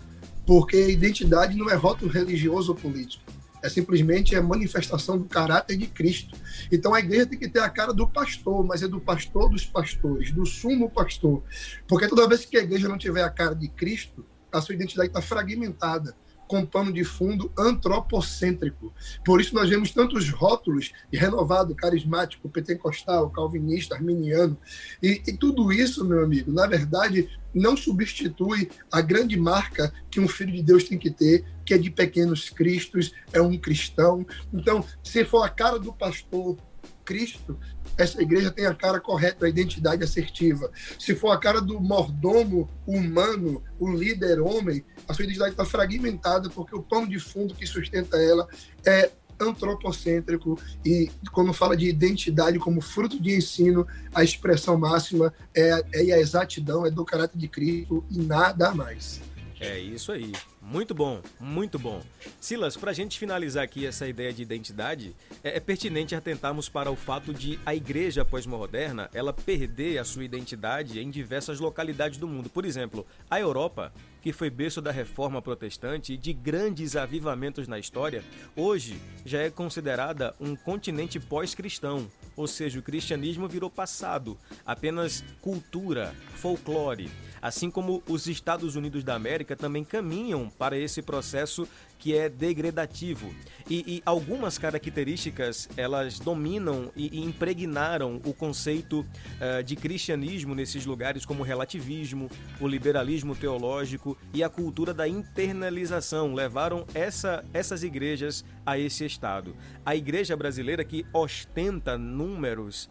[0.46, 3.24] porque a identidade não é rótulo religioso ou político.
[3.62, 6.36] É simplesmente a manifestação do caráter de Cristo.
[6.70, 9.64] Então a igreja tem que ter a cara do pastor, mas é do pastor dos
[9.64, 11.42] pastores, do sumo pastor.
[11.88, 15.08] Porque toda vez que a igreja não tiver a cara de Cristo, a sua identidade
[15.08, 16.14] está fragmentada
[16.48, 18.92] com pano de fundo antropocêntrico.
[19.24, 24.56] Por isso nós vemos tantos rótulos de renovado, carismático, pentecostal, calvinista, arminiano.
[25.02, 30.26] E, e tudo isso, meu amigo, na verdade, não substitui a grande marca que um
[30.26, 34.26] filho de Deus tem que ter, que é de pequenos cristos, é um cristão.
[34.52, 36.56] Então, se for a cara do pastor
[37.04, 37.58] Cristo,
[37.98, 40.70] essa igreja tem a cara correta, a identidade assertiva.
[40.98, 46.48] Se for a cara do mordomo humano, o líder homem, a sua identidade está fragmentada
[46.48, 48.46] porque o pano de fundo que sustenta ela
[48.86, 55.84] é antropocêntrico e quando fala de identidade como fruto de ensino, a expressão máxima é,
[55.92, 59.20] é a exatidão, é do caráter de Cristo e nada mais.
[59.60, 60.32] É isso aí.
[60.62, 62.00] Muito bom, muito bom.
[62.40, 66.90] Silas, para a gente finalizar aqui essa ideia de identidade, é, é, pertinente atentarmos para
[66.90, 72.28] o fato de a igreja pós-moderna ela perder a sua identidade em diversas localidades do
[72.28, 72.48] mundo.
[72.48, 73.92] Por exemplo, a Europa,
[74.22, 78.22] que foi berço da reforma protestante e de grandes avivamentos na história,
[78.54, 86.14] hoje já é considerada um continente pós-cristão, ou seja, o cristianismo virou passado, apenas cultura,
[86.36, 92.28] folclore assim como os Estados Unidos da América também caminham para esse processo que é
[92.28, 93.34] degradativo.
[93.68, 100.86] E, e, algumas características elas dominam e, e impregnaram o conceito uh, de cristianismo nesses
[100.86, 107.82] lugares, como o relativismo, o liberalismo teológico e a cultura da internalização, levaram essa, essas
[107.82, 109.56] igrejas a esse estado.
[109.84, 112.88] A igreja brasileira, que ostenta números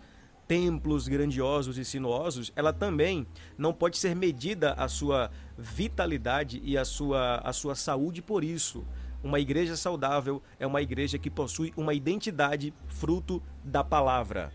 [0.47, 6.86] templos grandiosos e sinuosos, ela também não pode ser medida a sua vitalidade e a
[6.86, 8.86] sua, a sua saúde por isso.
[9.23, 14.53] Uma igreja saudável é uma igreja que possui uma identidade fruto da palavra.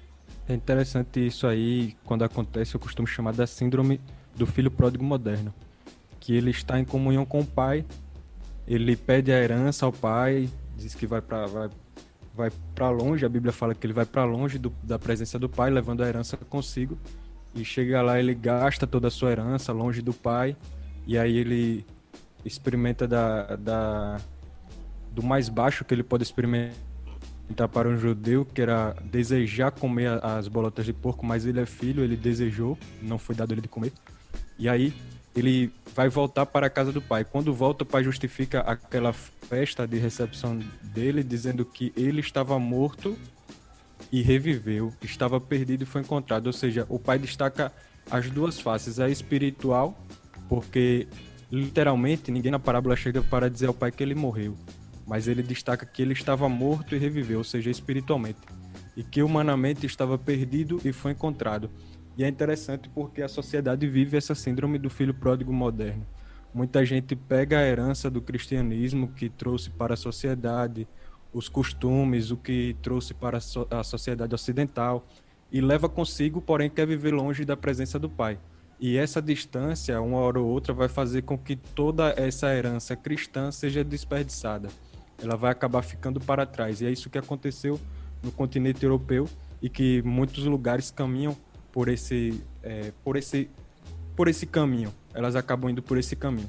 [0.49, 4.01] É interessante isso aí, quando acontece, eu costumo chamar da síndrome
[4.35, 5.53] do filho pródigo moderno,
[6.19, 7.85] que ele está em comunhão com o pai,
[8.67, 11.69] ele pede a herança ao pai, diz que vai para vai
[12.35, 15.49] vai para longe, a Bíblia fala que ele vai para longe do, da presença do
[15.49, 16.99] pai, levando a herança consigo.
[17.55, 20.57] E chega lá, ele gasta toda a sua herança longe do pai,
[21.07, 21.85] e aí ele
[22.45, 24.21] experimenta da, da
[25.11, 30.49] do mais baixo que ele pode experimentar para um judeu, que era desejar comer as
[30.49, 33.93] bolotas de porco, mas ele é filho, ele desejou, não foi dado ele de comer.
[34.59, 34.95] E aí
[35.35, 37.25] ele vai voltar para a casa do pai.
[37.25, 43.17] Quando volta, o pai justifica aquela festa de recepção dele, dizendo que ele estava morto
[44.11, 46.47] e reviveu, estava perdido e foi encontrado.
[46.47, 47.73] Ou seja, o pai destaca
[48.11, 49.99] as duas faces, a espiritual,
[50.49, 51.07] porque
[51.51, 54.57] literalmente ninguém na parábola chega para dizer ao pai que ele morreu,
[55.07, 58.41] mas ele destaca que ele estava morto e reviveu, ou seja, espiritualmente,
[58.97, 61.71] e que humanamente estava perdido e foi encontrado.
[62.17, 66.07] E é interessante porque a sociedade vive essa síndrome do filho pródigo moderno.
[66.53, 70.87] Muita gente pega a herança do cristianismo que trouxe para a sociedade,
[71.33, 73.39] os costumes, o que trouxe para
[73.71, 75.07] a sociedade ocidental
[75.51, 78.39] e leva consigo, porém quer viver longe da presença do Pai.
[78.79, 83.51] E essa distância, uma hora ou outra, vai fazer com que toda essa herança cristã
[83.51, 84.69] seja desperdiçada.
[85.23, 86.81] Ela vai acabar ficando para trás.
[86.81, 87.81] E é isso que aconteceu
[88.23, 89.29] no continente europeu
[89.63, 91.37] e que muitos lugares caminham
[91.73, 93.51] por esse, é, por esse,
[94.15, 94.93] por esse caminho.
[95.15, 96.49] Elas acabam indo por esse caminho.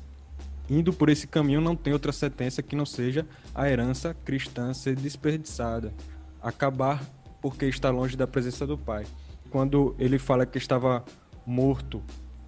[0.69, 4.95] Indo por esse caminho não tem outra sentença que não seja a herança cristã ser
[4.95, 5.93] desperdiçada,
[6.41, 7.03] acabar
[7.41, 9.05] porque está longe da presença do Pai.
[9.49, 11.03] Quando ele fala que estava
[11.45, 12.01] morto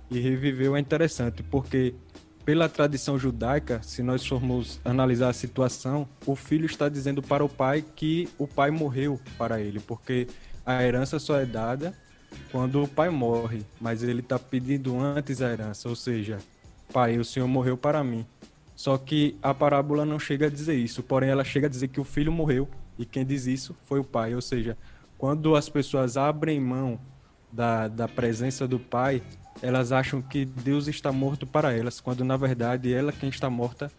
[0.10, 1.94] e reviveu é interessante, porque
[2.46, 7.50] pela tradição judaica, se nós formos analisar a situação, o filho está dizendo para o
[7.50, 10.28] pai que o pai morreu para ele, porque
[10.66, 11.94] a herança só é dada
[12.52, 16.39] quando o pai morre, mas ele está pedindo antes a herança, ou seja,
[16.91, 18.26] pai, o senhor morreu para mim.
[18.76, 22.00] Só que a parábola não chega a dizer isso, porém ela chega a dizer que
[22.00, 22.67] o filho morreu
[22.98, 24.36] e quem diz isso foi o pai.
[24.36, 24.78] Ou seja,
[25.17, 27.00] quando as pessoas abrem mão
[27.52, 29.24] da, da presença do pai,
[29.62, 33.89] elas acham que Deus está morto para elas, quando na verdade ela quem está morta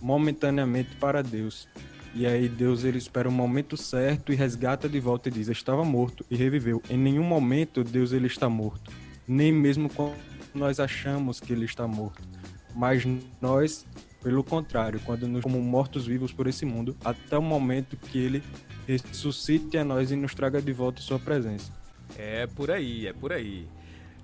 [0.00, 1.68] momentaneamente para Deus.
[2.14, 5.48] E aí Deus ele espera o um momento certo e resgata de volta e diz:
[5.48, 6.80] estava morto e reviveu.
[6.88, 8.92] Em nenhum momento Deus ele está morto,
[9.26, 10.14] nem mesmo quando
[10.54, 12.22] nós achamos que ele está morto.
[12.74, 13.04] Mas
[13.40, 13.84] nós,
[14.22, 18.42] pelo contrário, quando nos como mortos vivos por esse mundo, até o momento que ele
[18.86, 21.72] ressuscite a nós e nos traga de volta sua presença.
[22.16, 23.66] É por aí, é por aí.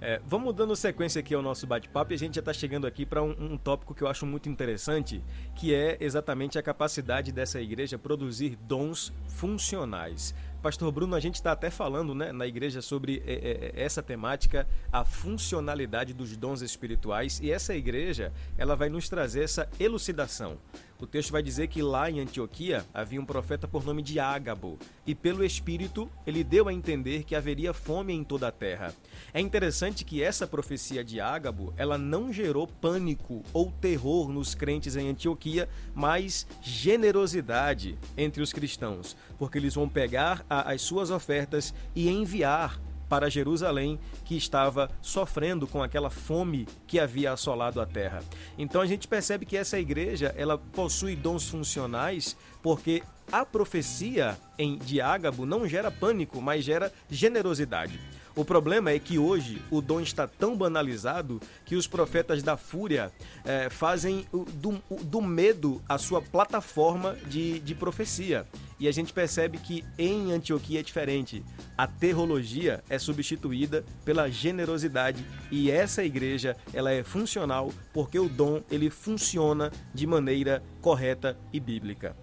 [0.02, 3.04] É, vamos dando sequência aqui ao nosso bate-papo e a gente já está chegando aqui
[3.04, 5.22] para um, um, tópico que eu acho muito interessante,
[5.54, 10.34] que é exatamente a capacidade dessa igreja produzir dons funcionais.
[10.62, 14.68] Pastor Bruno, a gente está até falando né, na igreja sobre é, é, essa temática,
[14.92, 20.58] a funcionalidade dos dons espirituais, e essa igreja ela vai nos trazer essa elucidação.
[21.00, 24.78] O texto vai dizer que lá em Antioquia havia um profeta por nome de Ágabo,
[25.06, 28.94] e pelo Espírito ele deu a entender que haveria fome em toda a terra.
[29.32, 34.94] É interessante que essa profecia de Ágabo, ela não gerou pânico ou terror nos crentes
[34.94, 41.72] em Antioquia, mas generosidade entre os cristãos, porque eles vão pegar a, as suas ofertas
[41.96, 48.22] e enviar para Jerusalém, que estava sofrendo com aquela fome que havia assolado a terra.
[48.56, 54.76] Então a gente percebe que essa igreja, ela possui dons funcionais, porque a profecia em
[54.76, 57.98] Diágabo não gera pânico, mas gera generosidade.
[58.36, 63.10] O problema é que hoje o dom está tão banalizado que os profetas da fúria
[63.44, 64.24] é, fazem
[64.54, 68.46] do, do, medo a sua plataforma de, de profecia.
[68.80, 71.44] E a gente percebe que em Antioquia é diferente.
[71.76, 78.62] A teologia é substituída pela generosidade e essa igreja ela é funcional porque o dom
[78.70, 82.16] ele funciona de maneira correta e bíblica.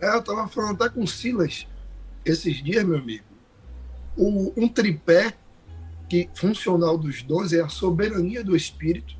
[0.00, 1.66] É, eu estava falando até com Silas
[2.24, 3.24] esses dias, meu amigo.
[4.16, 5.34] O, um tripé
[6.08, 9.14] que funcional dos dons é a soberania do Espírito,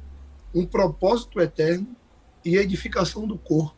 [0.54, 1.94] um propósito eterno
[2.42, 3.76] e a edificação do corpo.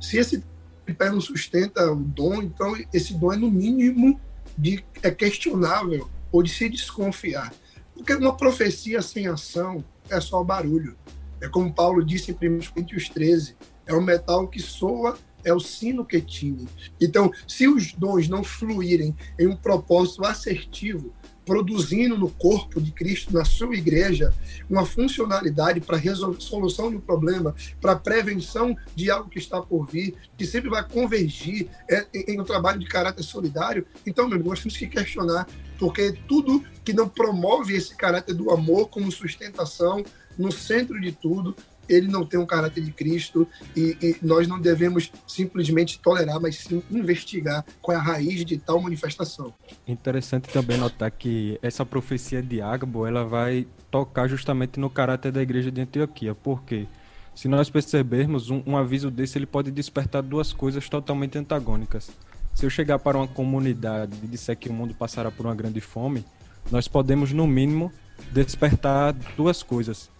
[0.00, 0.42] Se esse
[0.88, 4.18] tripé não sustenta o dom, então esse dom é no mínimo
[4.56, 7.52] de é questionável ou de se desconfiar.
[7.94, 10.96] Porque uma profecia sem ação é só barulho.
[11.42, 13.54] É como Paulo disse em 1 Coríntios 13,
[13.86, 16.66] é o metal que soa, é o sino que tine.
[16.98, 21.12] Então, se os dons não fluírem em um propósito assertivo,
[21.48, 24.34] produzindo no corpo de Cristo, na sua igreja,
[24.68, 30.14] uma funcionalidade para resolução de um problema, para prevenção de algo que está por vir,
[30.36, 33.86] que sempre vai convergir é, em um trabalho de caráter solidário.
[34.06, 38.50] Então, meu amigo, nós temos que questionar, porque tudo que não promove esse caráter do
[38.50, 40.04] amor como sustentação
[40.36, 41.56] no centro de tudo
[41.88, 46.56] ele não tem um caráter de Cristo e, e, nós não devemos simplesmente tolerar, mas
[46.56, 49.52] sim investigar qual é a raiz de tal manifestação.
[49.86, 55.42] Interessante também notar que essa profecia de Agabo ela vai tocar justamente no caráter da
[55.42, 56.86] igreja de Antioquia, porque
[57.34, 62.10] se nós percebermos um, um aviso desse ele pode despertar duas coisas totalmente antagônicas.
[62.54, 65.80] Se eu chegar para uma comunidade e disser que o mundo passará por uma grande
[65.80, 66.24] fome,
[66.70, 67.92] nós podemos no mínimo
[68.32, 70.10] despertar duas coisas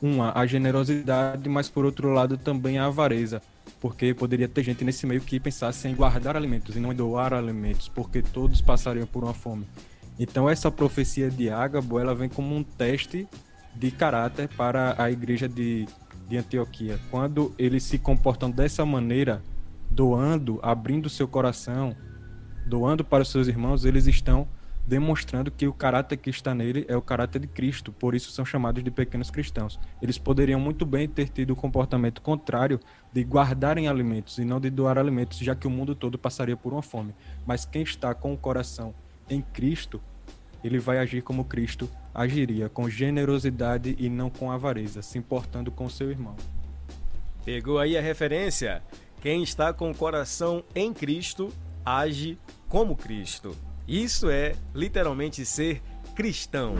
[0.00, 3.40] uma, a generosidade, mas por outro lado também a avareza,
[3.80, 7.32] porque poderia ter gente nesse meio que pensasse em guardar alimentos e não em doar
[7.32, 9.66] alimentos, porque todos passariam por uma fome.
[10.18, 13.26] Então essa profecia de Ágabo, ela vem como um teste
[13.74, 15.86] de caráter para a igreja de,
[16.28, 16.98] de Antioquia.
[17.10, 19.42] Quando eles se comportam dessa maneira,
[19.90, 21.94] doando, abrindo seu coração,
[22.66, 24.48] doando para os seus irmãos, eles estão
[24.86, 28.44] demonstrando que o caráter que está nele é o caráter de Cristo, por isso são
[28.44, 29.80] chamados de pequenos cristãos.
[30.00, 32.78] Eles poderiam muito bem ter tido o comportamento contrário
[33.12, 36.72] de guardarem alimentos e não de doar alimentos, já que o mundo todo passaria por
[36.72, 37.14] uma fome.
[37.44, 38.94] Mas quem está com o coração
[39.28, 40.00] em Cristo,
[40.62, 45.88] ele vai agir como Cristo agiria, com generosidade e não com avareza, se importando com
[45.88, 46.36] seu irmão.
[47.44, 48.82] Pegou aí a referência?
[49.20, 51.52] Quem está com o coração em Cristo
[51.84, 53.56] age como Cristo.
[53.88, 55.80] Isso é literalmente ser
[56.16, 56.74] cristão.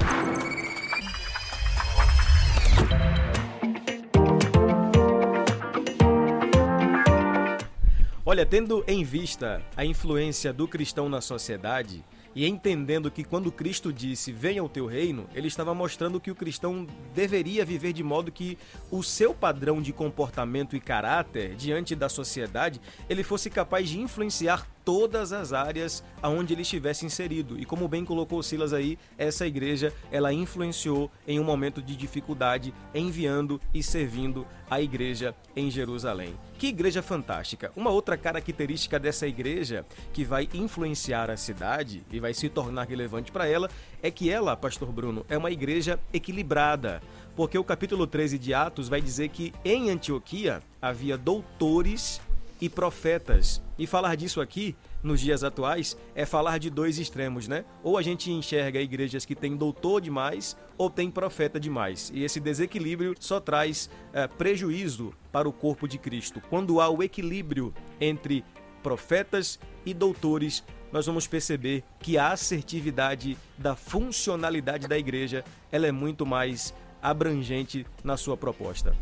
[8.25, 12.05] Olha, tendo em vista a influência do cristão na sociedade,
[12.35, 16.35] e entendendo que quando Cristo disse venha o teu reino, ele estava mostrando que o
[16.35, 18.59] cristão deveria viver de modo que
[18.91, 24.67] o seu padrão de comportamento e caráter diante da sociedade, ele fosse capaz de influenciar
[24.87, 27.59] todas as áreas aonde ele estivesse inserido.
[27.59, 32.73] E como bem colocou Silas aí, essa igreja, ela influenciou em um momento de dificuldade,
[32.95, 36.37] enviando e servindo a igreja em Jerusalém.
[36.57, 37.73] Que igreja fantástica!
[37.75, 43.33] Uma outra característica dessa igreja que vai influenciar a cidade e vai se tornar relevante
[43.33, 43.69] para ela
[44.01, 47.03] é que ela, pastor Bruno, é uma igreja equilibrada
[47.37, 52.19] porque o capítulo 13 de Atos vai dizer que em Antioquia havia doutores
[52.61, 53.63] e profetas.
[53.79, 57.65] E falar disso aqui, nos dias atuais, é falar de dois extremos, né?
[57.83, 62.11] Ou a gente enxerga igrejas que têm doutor demais ou tem profeta demais.
[62.15, 66.41] E esse desequilíbrio só traz é, prejuízo para o corpo de Cristo.
[66.49, 68.45] Quando há o equilíbrio entre
[68.83, 75.93] profetas e doutores, nós vamos perceber que a assertividade da funcionalidade da igreja ela é
[75.93, 78.97] muito mais abrangente na sua proposta.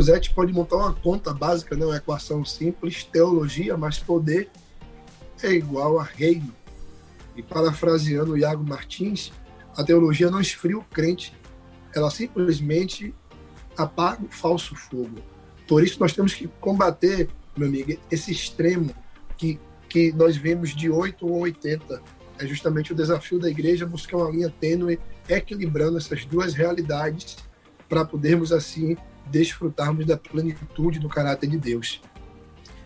[0.00, 1.84] Gente pode montar uma conta básica, né?
[1.84, 4.50] uma equação simples, teologia mais poder
[5.42, 6.52] é igual a reino.
[7.36, 9.32] E parafraseando o Iago Martins,
[9.76, 11.34] a teologia não esfria o crente,
[11.94, 13.14] ela simplesmente
[13.76, 15.18] apaga o falso fogo.
[15.66, 18.94] Por isso nós temos que combater, meu amigo, esse extremo
[19.36, 22.02] que, que nós vemos de 8 ou 80.
[22.38, 27.36] É justamente o desafio da igreja buscar uma linha tênue, equilibrando essas duas realidades
[27.88, 28.96] para podermos assim
[29.26, 32.00] desfrutarmos da plenitude do caráter de Deus.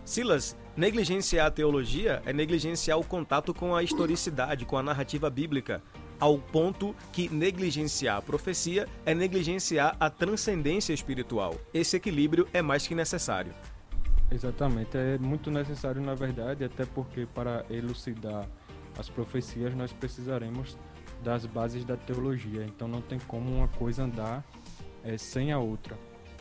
[0.05, 5.81] Silas, negligenciar a teologia é negligenciar o contato com a historicidade, com a narrativa bíblica,
[6.19, 11.55] ao ponto que negligenciar a profecia é negligenciar a transcendência espiritual.
[11.73, 13.53] Esse equilíbrio é mais que necessário.
[14.31, 18.47] Exatamente, é muito necessário na verdade, até porque para elucidar
[18.97, 20.77] as profecias nós precisaremos
[21.23, 24.43] das bases da teologia, então não tem como uma coisa andar
[25.03, 25.97] é, sem a outra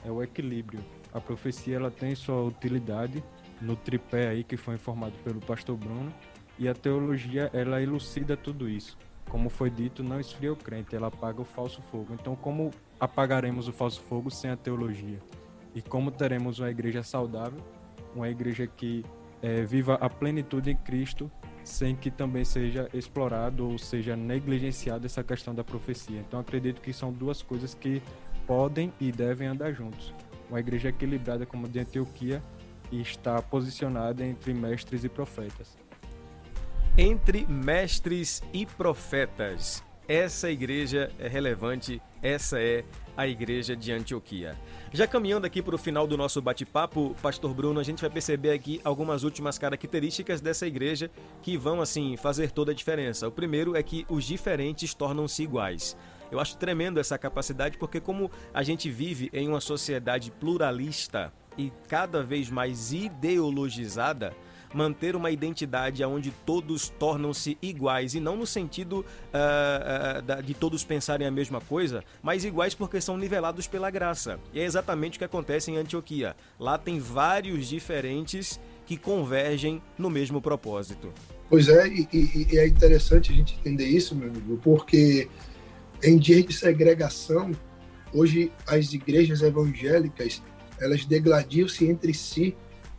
[0.07, 0.81] é o equilíbrio.
[1.13, 3.23] A profecia ela tem sua utilidade
[3.61, 6.13] no tripé aí que foi informado pelo pastor Bruno
[6.59, 8.97] e a teologia ela elucida tudo isso.
[9.29, 12.15] Como foi dito, não esfria o crente, ela apaga o falso fogo.
[12.15, 15.19] Então, como apagaremos o falso fogo sem a teologia?
[15.75, 17.59] E como teremos uma igreja saudável,
[18.15, 19.05] uma igreja que
[19.43, 21.31] é, viva a plenitude em Cristo,
[21.65, 26.21] sem que também seja explorado ou seja negligenciada essa questão da profecia.
[26.21, 28.01] Então, acredito que são duas coisas que
[28.47, 30.15] podem e devem andar juntos.
[30.49, 32.43] Uma igreja equilibrada como a de Antioquia
[32.93, 35.77] está posicionada entre mestres e profetas.
[36.97, 39.85] Entre mestres e profetas.
[40.09, 42.85] Essa igreja é relevante, essa é
[43.17, 44.57] a igreja de Antioquia.
[44.93, 48.53] Já caminhando aqui para o final do nosso bate-papo, Pastor Bruno, a gente vai perceber
[48.53, 51.11] aqui algumas últimas características dessa igreja
[51.43, 53.27] que vão, assim, fazer toda a diferença.
[53.27, 55.97] O primeiro é que os diferentes tornam-se iguais.
[56.31, 61.73] Eu acho tremendo essa capacidade porque, como a gente vive em uma sociedade pluralista e
[61.89, 64.35] cada vez mais ideologizada,
[64.75, 70.85] manter uma identidade onde todos tornam-se iguais e não no sentido uh, uh, de todos
[70.85, 74.39] pensarem a mesma coisa, mas iguais porque são nivelados pela graça.
[74.53, 76.37] E é exatamente o que acontece em Antioquia.
[76.59, 81.13] Lá tem vários diferentes que convergem no mesmo propósito.
[81.49, 85.29] Pois é, e, e, e é interessante a gente entender isso, meu amigo, porque
[86.03, 87.53] em dias de segregação,
[88.13, 90.43] hoje as igrejas evangélicas
[90.81, 92.57] elas degladiam-se entre si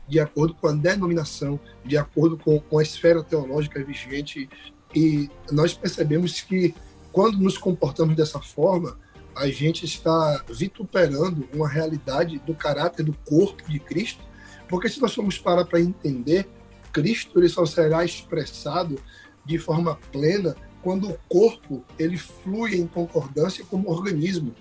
[0.08, 4.50] de acordo com a denominação, de acordo com, com a esfera teológica vigente.
[4.96, 6.74] E nós percebemos que,
[7.12, 8.98] quando nos comportamos dessa forma,
[9.36, 14.24] a gente está vituperando uma realidade do caráter do corpo de Cristo,
[14.68, 16.48] porque se nós formos parar para entender,
[16.92, 18.98] Cristo ele só será expressado
[19.46, 24.54] de forma plena quando o corpo ele flui em concordância como organismo.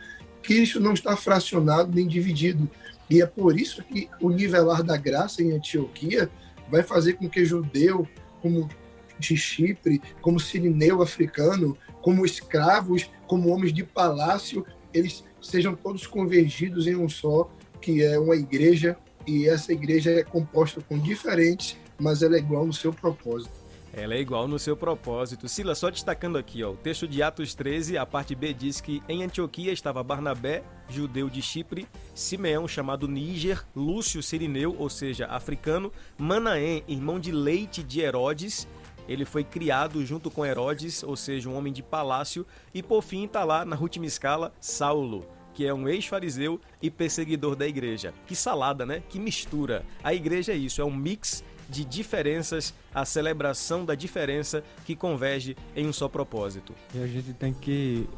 [0.42, 2.68] Cristo não está fracionado nem dividido.
[3.08, 6.30] E é por isso que o nivelar da graça em Antioquia
[6.70, 8.06] vai fazer com que judeu,
[8.42, 8.68] como
[9.18, 16.86] de Chipre, como sirineu africano, como escravos, como homens de palácio, eles sejam todos convergidos
[16.86, 17.50] em um só,
[17.80, 18.96] que é uma igreja,
[19.26, 23.65] e essa igreja é composta com diferentes, mas ela é igual no seu propósito.
[23.96, 25.48] Ela é igual no seu propósito.
[25.48, 29.02] Sila, só destacando aqui, ó, o texto de Atos 13, a parte B diz que
[29.08, 35.90] em Antioquia estava Barnabé, judeu de Chipre, Simeão, chamado Níger, Lúcio Sirineu, ou seja, africano,
[36.18, 38.68] Manaém, irmão de leite de Herodes,
[39.08, 43.24] ele foi criado junto com Herodes, ou seja, um homem de palácio, e por fim
[43.24, 45.24] está lá na última escala, Saulo,
[45.54, 48.12] que é um ex-fariseu e perseguidor da igreja.
[48.26, 49.02] Que salada, né?
[49.08, 49.86] Que mistura.
[50.04, 55.56] A igreja é isso, é um mix de diferenças, a celebração da diferença que converge
[55.74, 56.74] em um só propósito.
[56.94, 58.08] E a gente tem que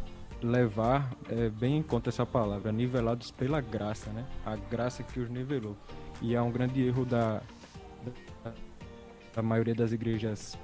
[0.43, 4.25] levar é, bem em conta essa palavra, nivelados pela graça, né?
[4.45, 5.77] A graça que os nivelou.
[6.21, 7.43] E é um grande erro da,
[8.45, 8.53] da,
[9.35, 10.59] da maioria das igrejas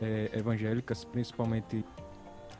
[0.00, 1.84] é, evangélicas, principalmente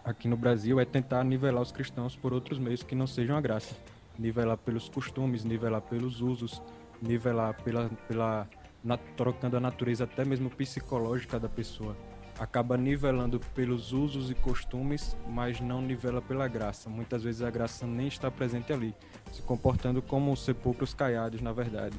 [0.05, 3.41] aqui no Brasil, é tentar nivelar os cristãos por outros meios que não sejam a
[3.41, 3.75] graça.
[4.19, 6.61] Nivelar pelos costumes, nivelar pelos usos,
[7.01, 8.49] nivelar pela, pela
[8.83, 11.97] na, trocando a natureza até mesmo psicológica da pessoa.
[12.39, 16.89] Acaba nivelando pelos usos e costumes, mas não nivela pela graça.
[16.89, 18.95] Muitas vezes a graça nem está presente ali,
[19.31, 21.99] se comportando como sepulcros caiados, na verdade.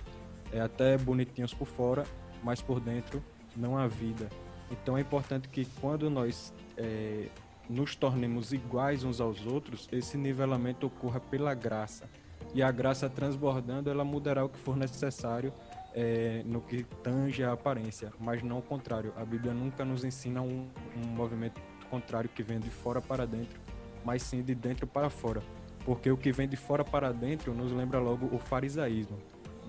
[0.51, 2.03] É até bonitinhos por fora,
[2.43, 3.23] mas por dentro
[3.55, 4.29] não há vida.
[4.71, 7.27] Então é importante que quando nós é,
[7.69, 12.09] nos tornemos iguais uns aos outros, esse nivelamento ocorra pela graça.
[12.53, 15.53] E a graça transbordando, ela mudará o que for necessário
[15.93, 19.13] é, no que tange a aparência, mas não o contrário.
[19.17, 23.59] A Bíblia nunca nos ensina um, um movimento contrário que vem de fora para dentro,
[24.05, 25.41] mas sim de dentro para fora.
[25.85, 29.17] Porque o que vem de fora para dentro nos lembra logo o farisaísmo.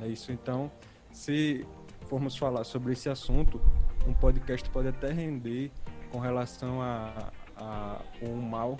[0.01, 0.31] É isso.
[0.31, 0.71] Então,
[1.11, 1.67] se
[2.09, 3.61] formos falar sobre esse assunto,
[4.07, 5.71] um podcast pode até render
[6.11, 8.77] com relação a, a um mal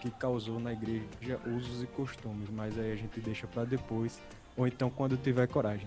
[0.00, 4.20] que causou na igreja usos e costumes, mas aí a gente deixa para depois
[4.56, 5.86] ou então quando tiver coragem.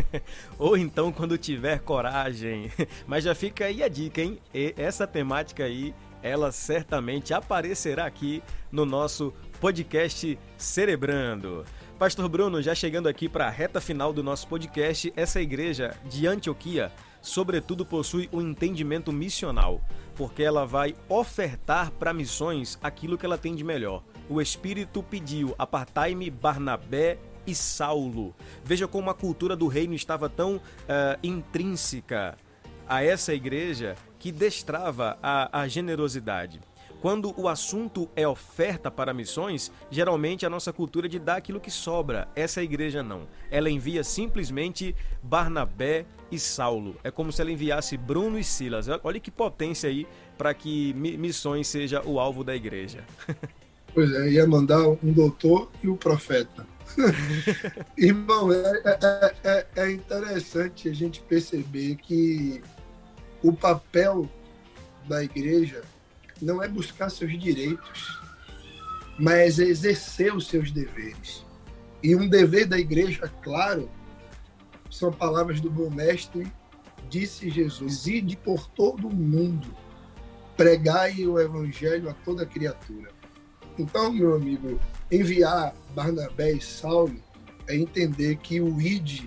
[0.58, 2.70] Ou então quando tiver coragem.
[3.06, 4.38] Mas já fica aí a dica, hein?
[4.54, 11.64] E essa temática aí, ela certamente aparecerá aqui no nosso podcast Cerebrando.
[11.98, 16.26] Pastor Bruno, já chegando aqui para a reta final do nosso podcast, essa igreja de
[16.26, 16.90] Antioquia,
[17.20, 19.80] sobretudo, possui um entendimento missional,
[20.16, 24.02] porque ela vai ofertar para missões aquilo que ela tem de melhor.
[24.28, 28.34] O Espírito pediu: apartai-me Barnabé e Saulo.
[28.64, 30.60] Veja como a cultura do reino estava tão uh,
[31.22, 32.36] intrínseca
[32.88, 36.60] a essa igreja que destrava a, a generosidade.
[37.02, 41.58] Quando o assunto é oferta para missões, geralmente a nossa cultura é de dar aquilo
[41.58, 42.28] que sobra.
[42.36, 43.22] Essa igreja não.
[43.50, 46.94] Ela envia simplesmente Barnabé e Saulo.
[47.02, 48.86] É como se ela enviasse Bruno e Silas.
[49.02, 50.06] Olha que potência aí
[50.38, 53.04] para que missões seja o alvo da igreja.
[53.94, 56.66] Pois é, ia mandar um doutor e o um profeta.
[57.96, 62.62] Irmão, é, é, é, é, interessante a gente perceber que
[63.42, 64.28] o papel
[65.08, 65.82] da igreja
[66.40, 68.20] não é buscar seus direitos,
[69.18, 71.44] mas é exercer os seus deveres.
[72.02, 73.88] E um dever da igreja, claro,
[74.90, 76.52] são palavras do bom mestre,
[77.08, 79.74] disse Jesus: Ide por todo o mundo,
[80.56, 83.10] pregai o evangelho a toda criatura.
[83.78, 84.78] Então, meu amigo,
[85.12, 87.14] enviar Barnabé e Saulo
[87.68, 89.24] é entender que o id,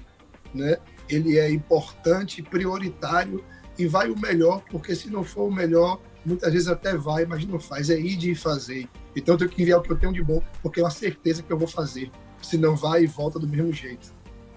[0.53, 0.77] né,
[1.07, 3.43] ele é importante, prioritário
[3.77, 7.45] e vai o melhor, porque se não for o melhor, muitas vezes até vai, mas
[7.45, 7.89] não faz.
[7.89, 8.89] É ir e fazer.
[9.15, 11.43] Então eu tenho que enviar o que eu tenho de bom, porque é uma certeza
[11.43, 12.11] que eu vou fazer.
[12.41, 14.13] Se não vai e volta do mesmo jeito.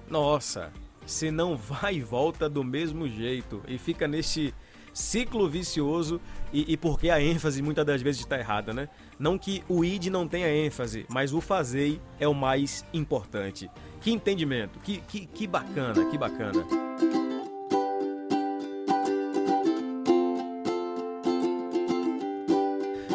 [0.09, 0.73] Nossa,
[1.07, 3.63] se não vai e volta do mesmo jeito.
[3.69, 4.55] E fica nesse
[4.99, 6.21] ciclo vicioso
[6.53, 8.89] e, e porque a ênfase muitas das vezes está errada, né?
[9.19, 13.71] Não que o id não tenha ênfase, mas o fazer é o mais importante.
[14.01, 16.65] Que entendimento, que, que, que bacana, que bacana.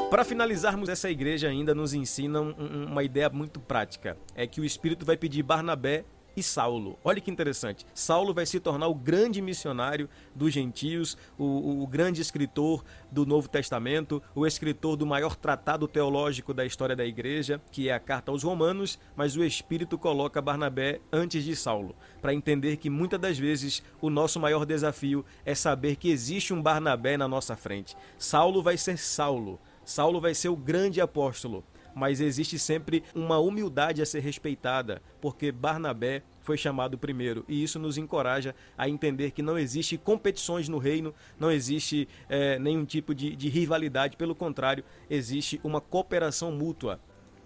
[0.09, 5.05] Para finalizarmos, essa igreja ainda nos ensina uma ideia muito prática: é que o Espírito
[5.05, 6.05] vai pedir Barnabé
[6.35, 6.97] e Saulo.
[7.03, 7.85] Olha que interessante.
[7.93, 13.47] Saulo vai se tornar o grande missionário dos gentios, o, o, grande escritor do Novo
[13.47, 18.31] Testamento, o escritor do maior tratado teológico da história da igreja, que é a Carta
[18.31, 23.37] aos Romanos, mas o Espírito coloca Barnabé antes de Saulo, para entender que muitas das
[23.37, 27.95] vezes o nosso maior desafio é saber que existe um Barnabé na nossa frente.
[28.17, 29.59] Saulo vai ser Saulo.
[29.85, 31.63] Saulo vai ser o grande apóstolo
[31.95, 37.45] mas existe sempre uma humildade a ser respeitada, porque Barnabé foi chamado primeiro.
[37.47, 42.59] E isso nos encoraja a entender que não existe competições no reino, não existe é,
[42.59, 46.99] nenhum tipo de, de rivalidade, pelo contrário, existe uma cooperação mútua.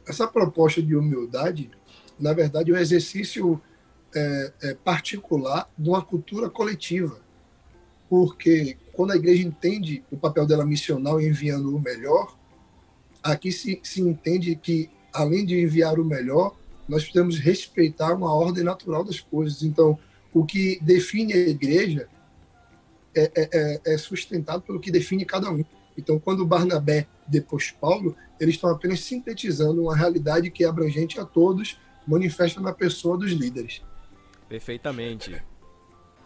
[0.07, 1.69] Essa proposta de humildade,
[2.19, 3.61] na verdade, é um exercício
[4.15, 7.19] é, é, particular de uma cultura coletiva.
[8.09, 12.36] Porque quando a igreja entende o papel dela missional enviando o melhor,
[13.31, 16.55] aqui se, se entende que, além de enviar o melhor,
[16.87, 19.61] nós precisamos respeitar uma ordem natural das coisas.
[19.63, 19.99] Então,
[20.33, 22.07] o que define a igreja
[23.15, 25.63] é, é, é, é sustentado pelo que define cada um.
[25.97, 31.25] Então, quando Barnabé, depois Paulo, eles estão apenas sintetizando uma realidade que é abrangente a
[31.25, 33.81] todos, manifesta na pessoa dos líderes.
[34.47, 35.41] Perfeitamente.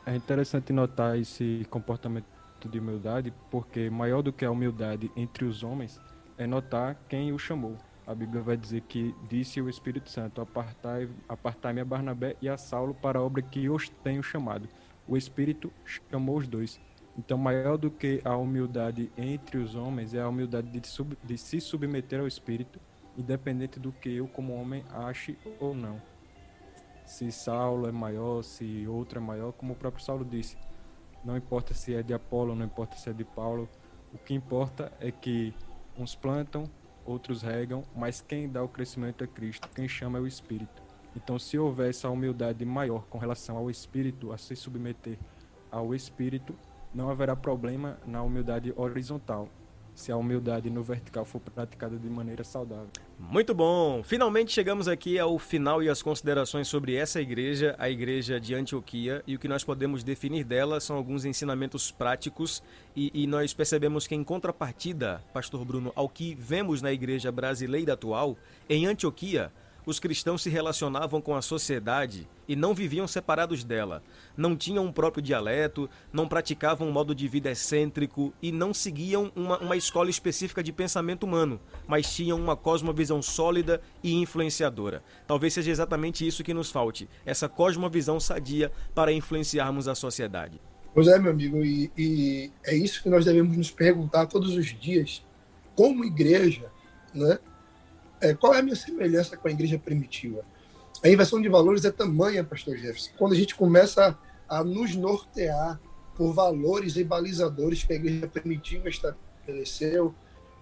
[0.06, 2.26] É interessante notar esse comportamento
[2.70, 5.99] de humildade, porque maior do que a humildade entre os homens
[6.42, 7.78] é notar quem o chamou.
[8.06, 12.58] A Bíblia vai dizer que disse o Espírito Santo: Apartai-me apartai a Barnabé e a
[12.58, 14.68] Saulo para a obra que os tenho chamado.
[15.08, 16.82] O Espírito chamou os dois.
[17.18, 21.38] Então, maior do que a humildade entre os homens é a humildade de, sub, de
[21.38, 22.80] se submeter ao Espírito,
[23.18, 26.02] independente do que eu, como homem, ache ou não.
[27.06, 30.58] Se Saulo é maior, se outro é maior, como o próprio Saulo disse.
[31.24, 33.70] Não importa se é de Apolo, não importa se é de Paulo.
[34.14, 35.54] O que importa é que
[35.98, 36.70] Uns plantam,
[37.06, 40.82] outros regam, mas quem dá o crescimento é Cristo, quem chama é o Espírito.
[41.16, 45.18] Então, se houver essa humildade maior com relação ao Espírito, a se submeter
[45.70, 46.56] ao Espírito,
[46.94, 49.50] não haverá problema na humildade horizontal,
[50.02, 52.89] se a humildade no vertical for praticada de maneira saudável.
[53.20, 54.02] Muito bom!
[54.04, 59.24] Finalmente chegamos aqui ao final e às considerações sobre essa igreja, a igreja de Antioquia,
[59.28, 62.64] e o que nós podemos definir dela são alguns ensinamentos práticos,
[62.95, 67.93] e, e nós percebemos que, em contrapartida, Pastor Bruno, ao que vemos na igreja brasileira
[67.93, 68.36] atual,
[68.68, 69.52] em Antioquia,
[69.86, 74.04] os cristãos se relacionavam com a sociedade e não viviam separados dela.
[74.36, 79.32] Não tinham um próprio dialeto, não praticavam um modo de vida excêntrico e não seguiam
[79.36, 85.04] uma, uma escola específica de pensamento humano, mas tinham uma cosmovisão sólida e influenciadora.
[85.26, 90.60] Talvez seja exatamente isso que nos falte, essa cosmovisão sadia para influenciarmos a sociedade.
[90.94, 94.68] Pois é, meu amigo, e, e é isso que nós devemos nos perguntar todos os
[94.78, 95.26] dias,
[95.74, 96.70] como igreja,
[97.14, 97.40] né?
[98.22, 100.46] É, qual é a minha semelhança com a igreja primitiva?
[101.04, 103.12] A inversão de valores é tamanha, pastor Jefferson.
[103.18, 104.18] Quando a gente começa
[104.48, 105.80] a, a nos nortear
[106.16, 110.14] por valores e balizadores que a igreja primitiva estabeleceu,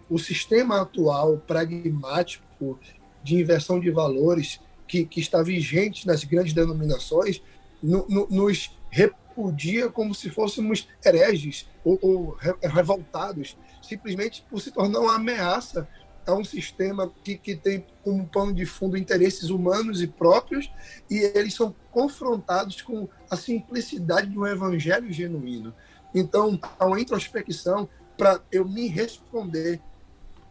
[0.10, 2.80] o sistema atual pragmático
[3.22, 7.44] de inversão de valores que, que está vigente nas grandes denominações
[7.84, 15.00] no, no, nos repudia como se fôssemos hereges ou, ou revoltados, simplesmente por se tornar
[15.00, 15.88] uma ameaça
[16.30, 20.72] é um sistema que, que tem como pano de fundo interesses humanos e próprios,
[21.10, 25.74] e eles são confrontados com a simplicidade de um evangelho genuíno.
[26.14, 29.80] Então, há uma introspecção para eu me responder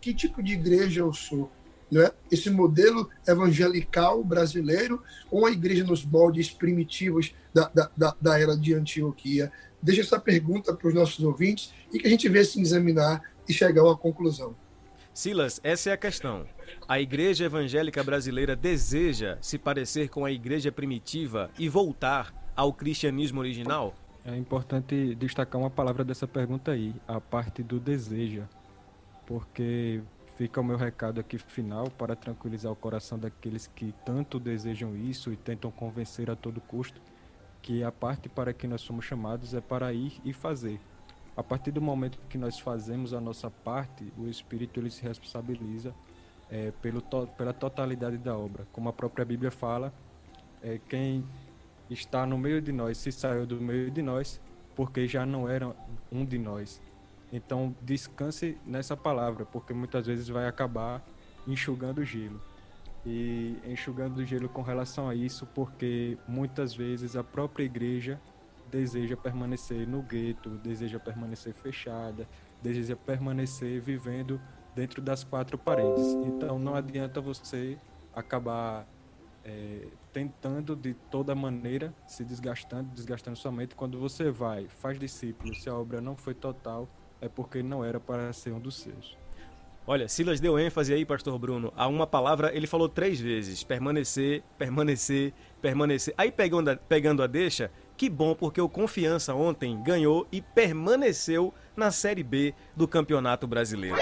[0.01, 1.51] que tipo de igreja eu sou.
[1.91, 2.11] Né?
[2.31, 8.57] Esse modelo evangelical brasileiro ou a igreja nos moldes primitivos da, da, da, da era
[8.57, 9.51] de Antioquia?
[9.83, 13.53] Deixa essa pergunta para os nossos ouvintes e que a gente venha se examinar e
[13.53, 14.55] chegar a uma conclusão.
[15.19, 16.47] Silas, essa é a questão.
[16.87, 23.41] A igreja evangélica brasileira deseja se parecer com a igreja primitiva e voltar ao cristianismo
[23.41, 23.93] original?
[24.25, 28.45] É importante destacar uma palavra dessa pergunta aí, a parte do deseja,
[29.27, 30.01] porque
[30.37, 35.33] fica o meu recado aqui final para tranquilizar o coração daqueles que tanto desejam isso
[35.33, 37.01] e tentam convencer a todo custo
[37.61, 40.79] que a parte para que nós somos chamados é para ir e fazer.
[41.39, 45.95] A partir do momento que nós fazemos a nossa parte, o Espírito ele se responsabiliza
[46.51, 48.67] é, pelo to pela totalidade da obra.
[48.73, 49.95] Como a própria Bíblia fala,
[50.61, 51.25] é, quem
[51.89, 54.41] está no meio de nós se saiu do meio de nós,
[54.75, 55.73] porque já não era
[56.11, 56.83] um de nós.
[57.33, 61.07] Então descanse nessa palavra, porque muitas vezes vai acabar
[61.47, 62.43] enxugando o gelo.
[63.07, 68.21] E enxugando o gelo com relação a isso, porque muitas vezes a própria igreja
[68.71, 72.29] deseja permanecer no gueto, deseja permanecer fechada,
[72.63, 74.41] deseja permanecer vivendo
[74.75, 76.07] dentro das quatro paredes.
[76.25, 77.79] Então não adianta você
[78.15, 78.87] acabar
[79.45, 85.69] é, tentando de toda maneira, se desgastando, desgastando somente quando você vai, faz discípulos, se
[85.69, 86.89] a obra não foi total,
[87.21, 89.17] é porque não era para ser um dos seus.
[89.87, 94.43] Olha, Silas deu ênfase aí, pastor Bruno, a uma palavra, ele falou três vezes: permanecer,
[94.59, 96.13] permanecer, permanecer.
[96.19, 101.53] Aí pegando a, pegando a deixa, que bom, porque o Confiança ontem ganhou e permaneceu
[101.77, 103.99] na Série B do Campeonato Brasileiro.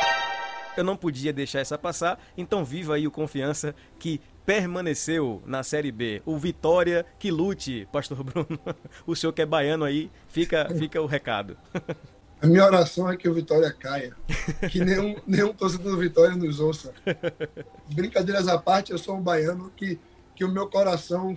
[0.76, 5.90] Eu não podia deixar essa passar, então viva aí o Confiança que permaneceu na Série
[5.90, 6.20] B.
[6.26, 8.60] O Vitória que lute, Pastor Bruno.
[9.06, 11.56] O senhor que é baiano aí, fica, fica o recado.
[12.42, 14.14] A minha oração é que o Vitória caia.
[14.70, 16.92] Que nenhum, nenhum torcedor do Vitória nos ouça.
[17.94, 19.98] Brincadeiras à parte, eu sou um baiano que
[20.36, 21.34] que o meu coração,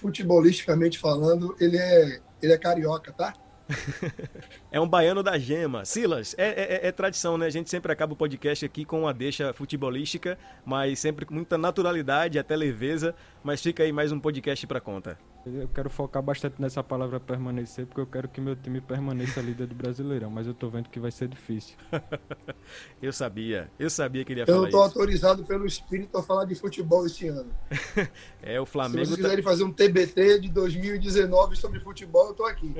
[0.00, 3.34] futebolisticamente falando, ele é, ele é carioca, tá?
[4.72, 5.84] é um baiano da gema.
[5.84, 7.46] Silas, é, é, é, é, tradição, né?
[7.46, 11.58] A gente sempre acaba o podcast aqui com uma deixa futebolística, mas sempre com muita
[11.58, 13.14] naturalidade, até leveza.
[13.42, 15.18] Mas fica aí mais um podcast para conta.
[15.54, 19.66] Eu quero focar bastante nessa palavra permanecer, porque eu quero que meu time permaneça líder
[19.66, 21.76] do Brasileirão, mas eu tô vendo que vai ser difícil.
[23.02, 24.66] eu sabia, eu sabia que ele ia falar isso.
[24.66, 24.98] Eu tô isso.
[24.98, 27.50] autorizado pelo espírito a falar de futebol esse ano.
[28.42, 29.04] é, o Flamengo...
[29.04, 29.50] Se vocês quiserem tá...
[29.50, 32.74] fazer um TBT de 2019 sobre futebol, eu tô aqui.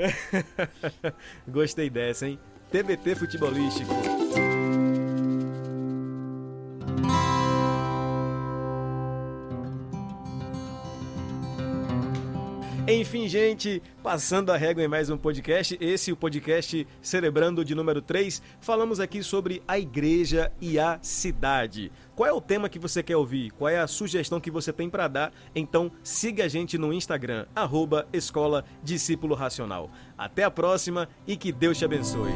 [1.48, 2.38] Gostei dessa, hein?
[2.70, 3.92] TBT futebolístico.
[12.90, 17.74] Enfim, gente, passando a régua em mais um podcast, esse é o podcast Celebrando de
[17.74, 21.92] número 3, falamos aqui sobre a igreja e a cidade.
[22.16, 23.50] Qual é o tema que você quer ouvir?
[23.50, 25.34] Qual é a sugestão que você tem para dar?
[25.54, 29.90] Então siga a gente no Instagram, arroba Escola Discípulo Racional.
[30.16, 32.32] Até a próxima e que Deus te abençoe.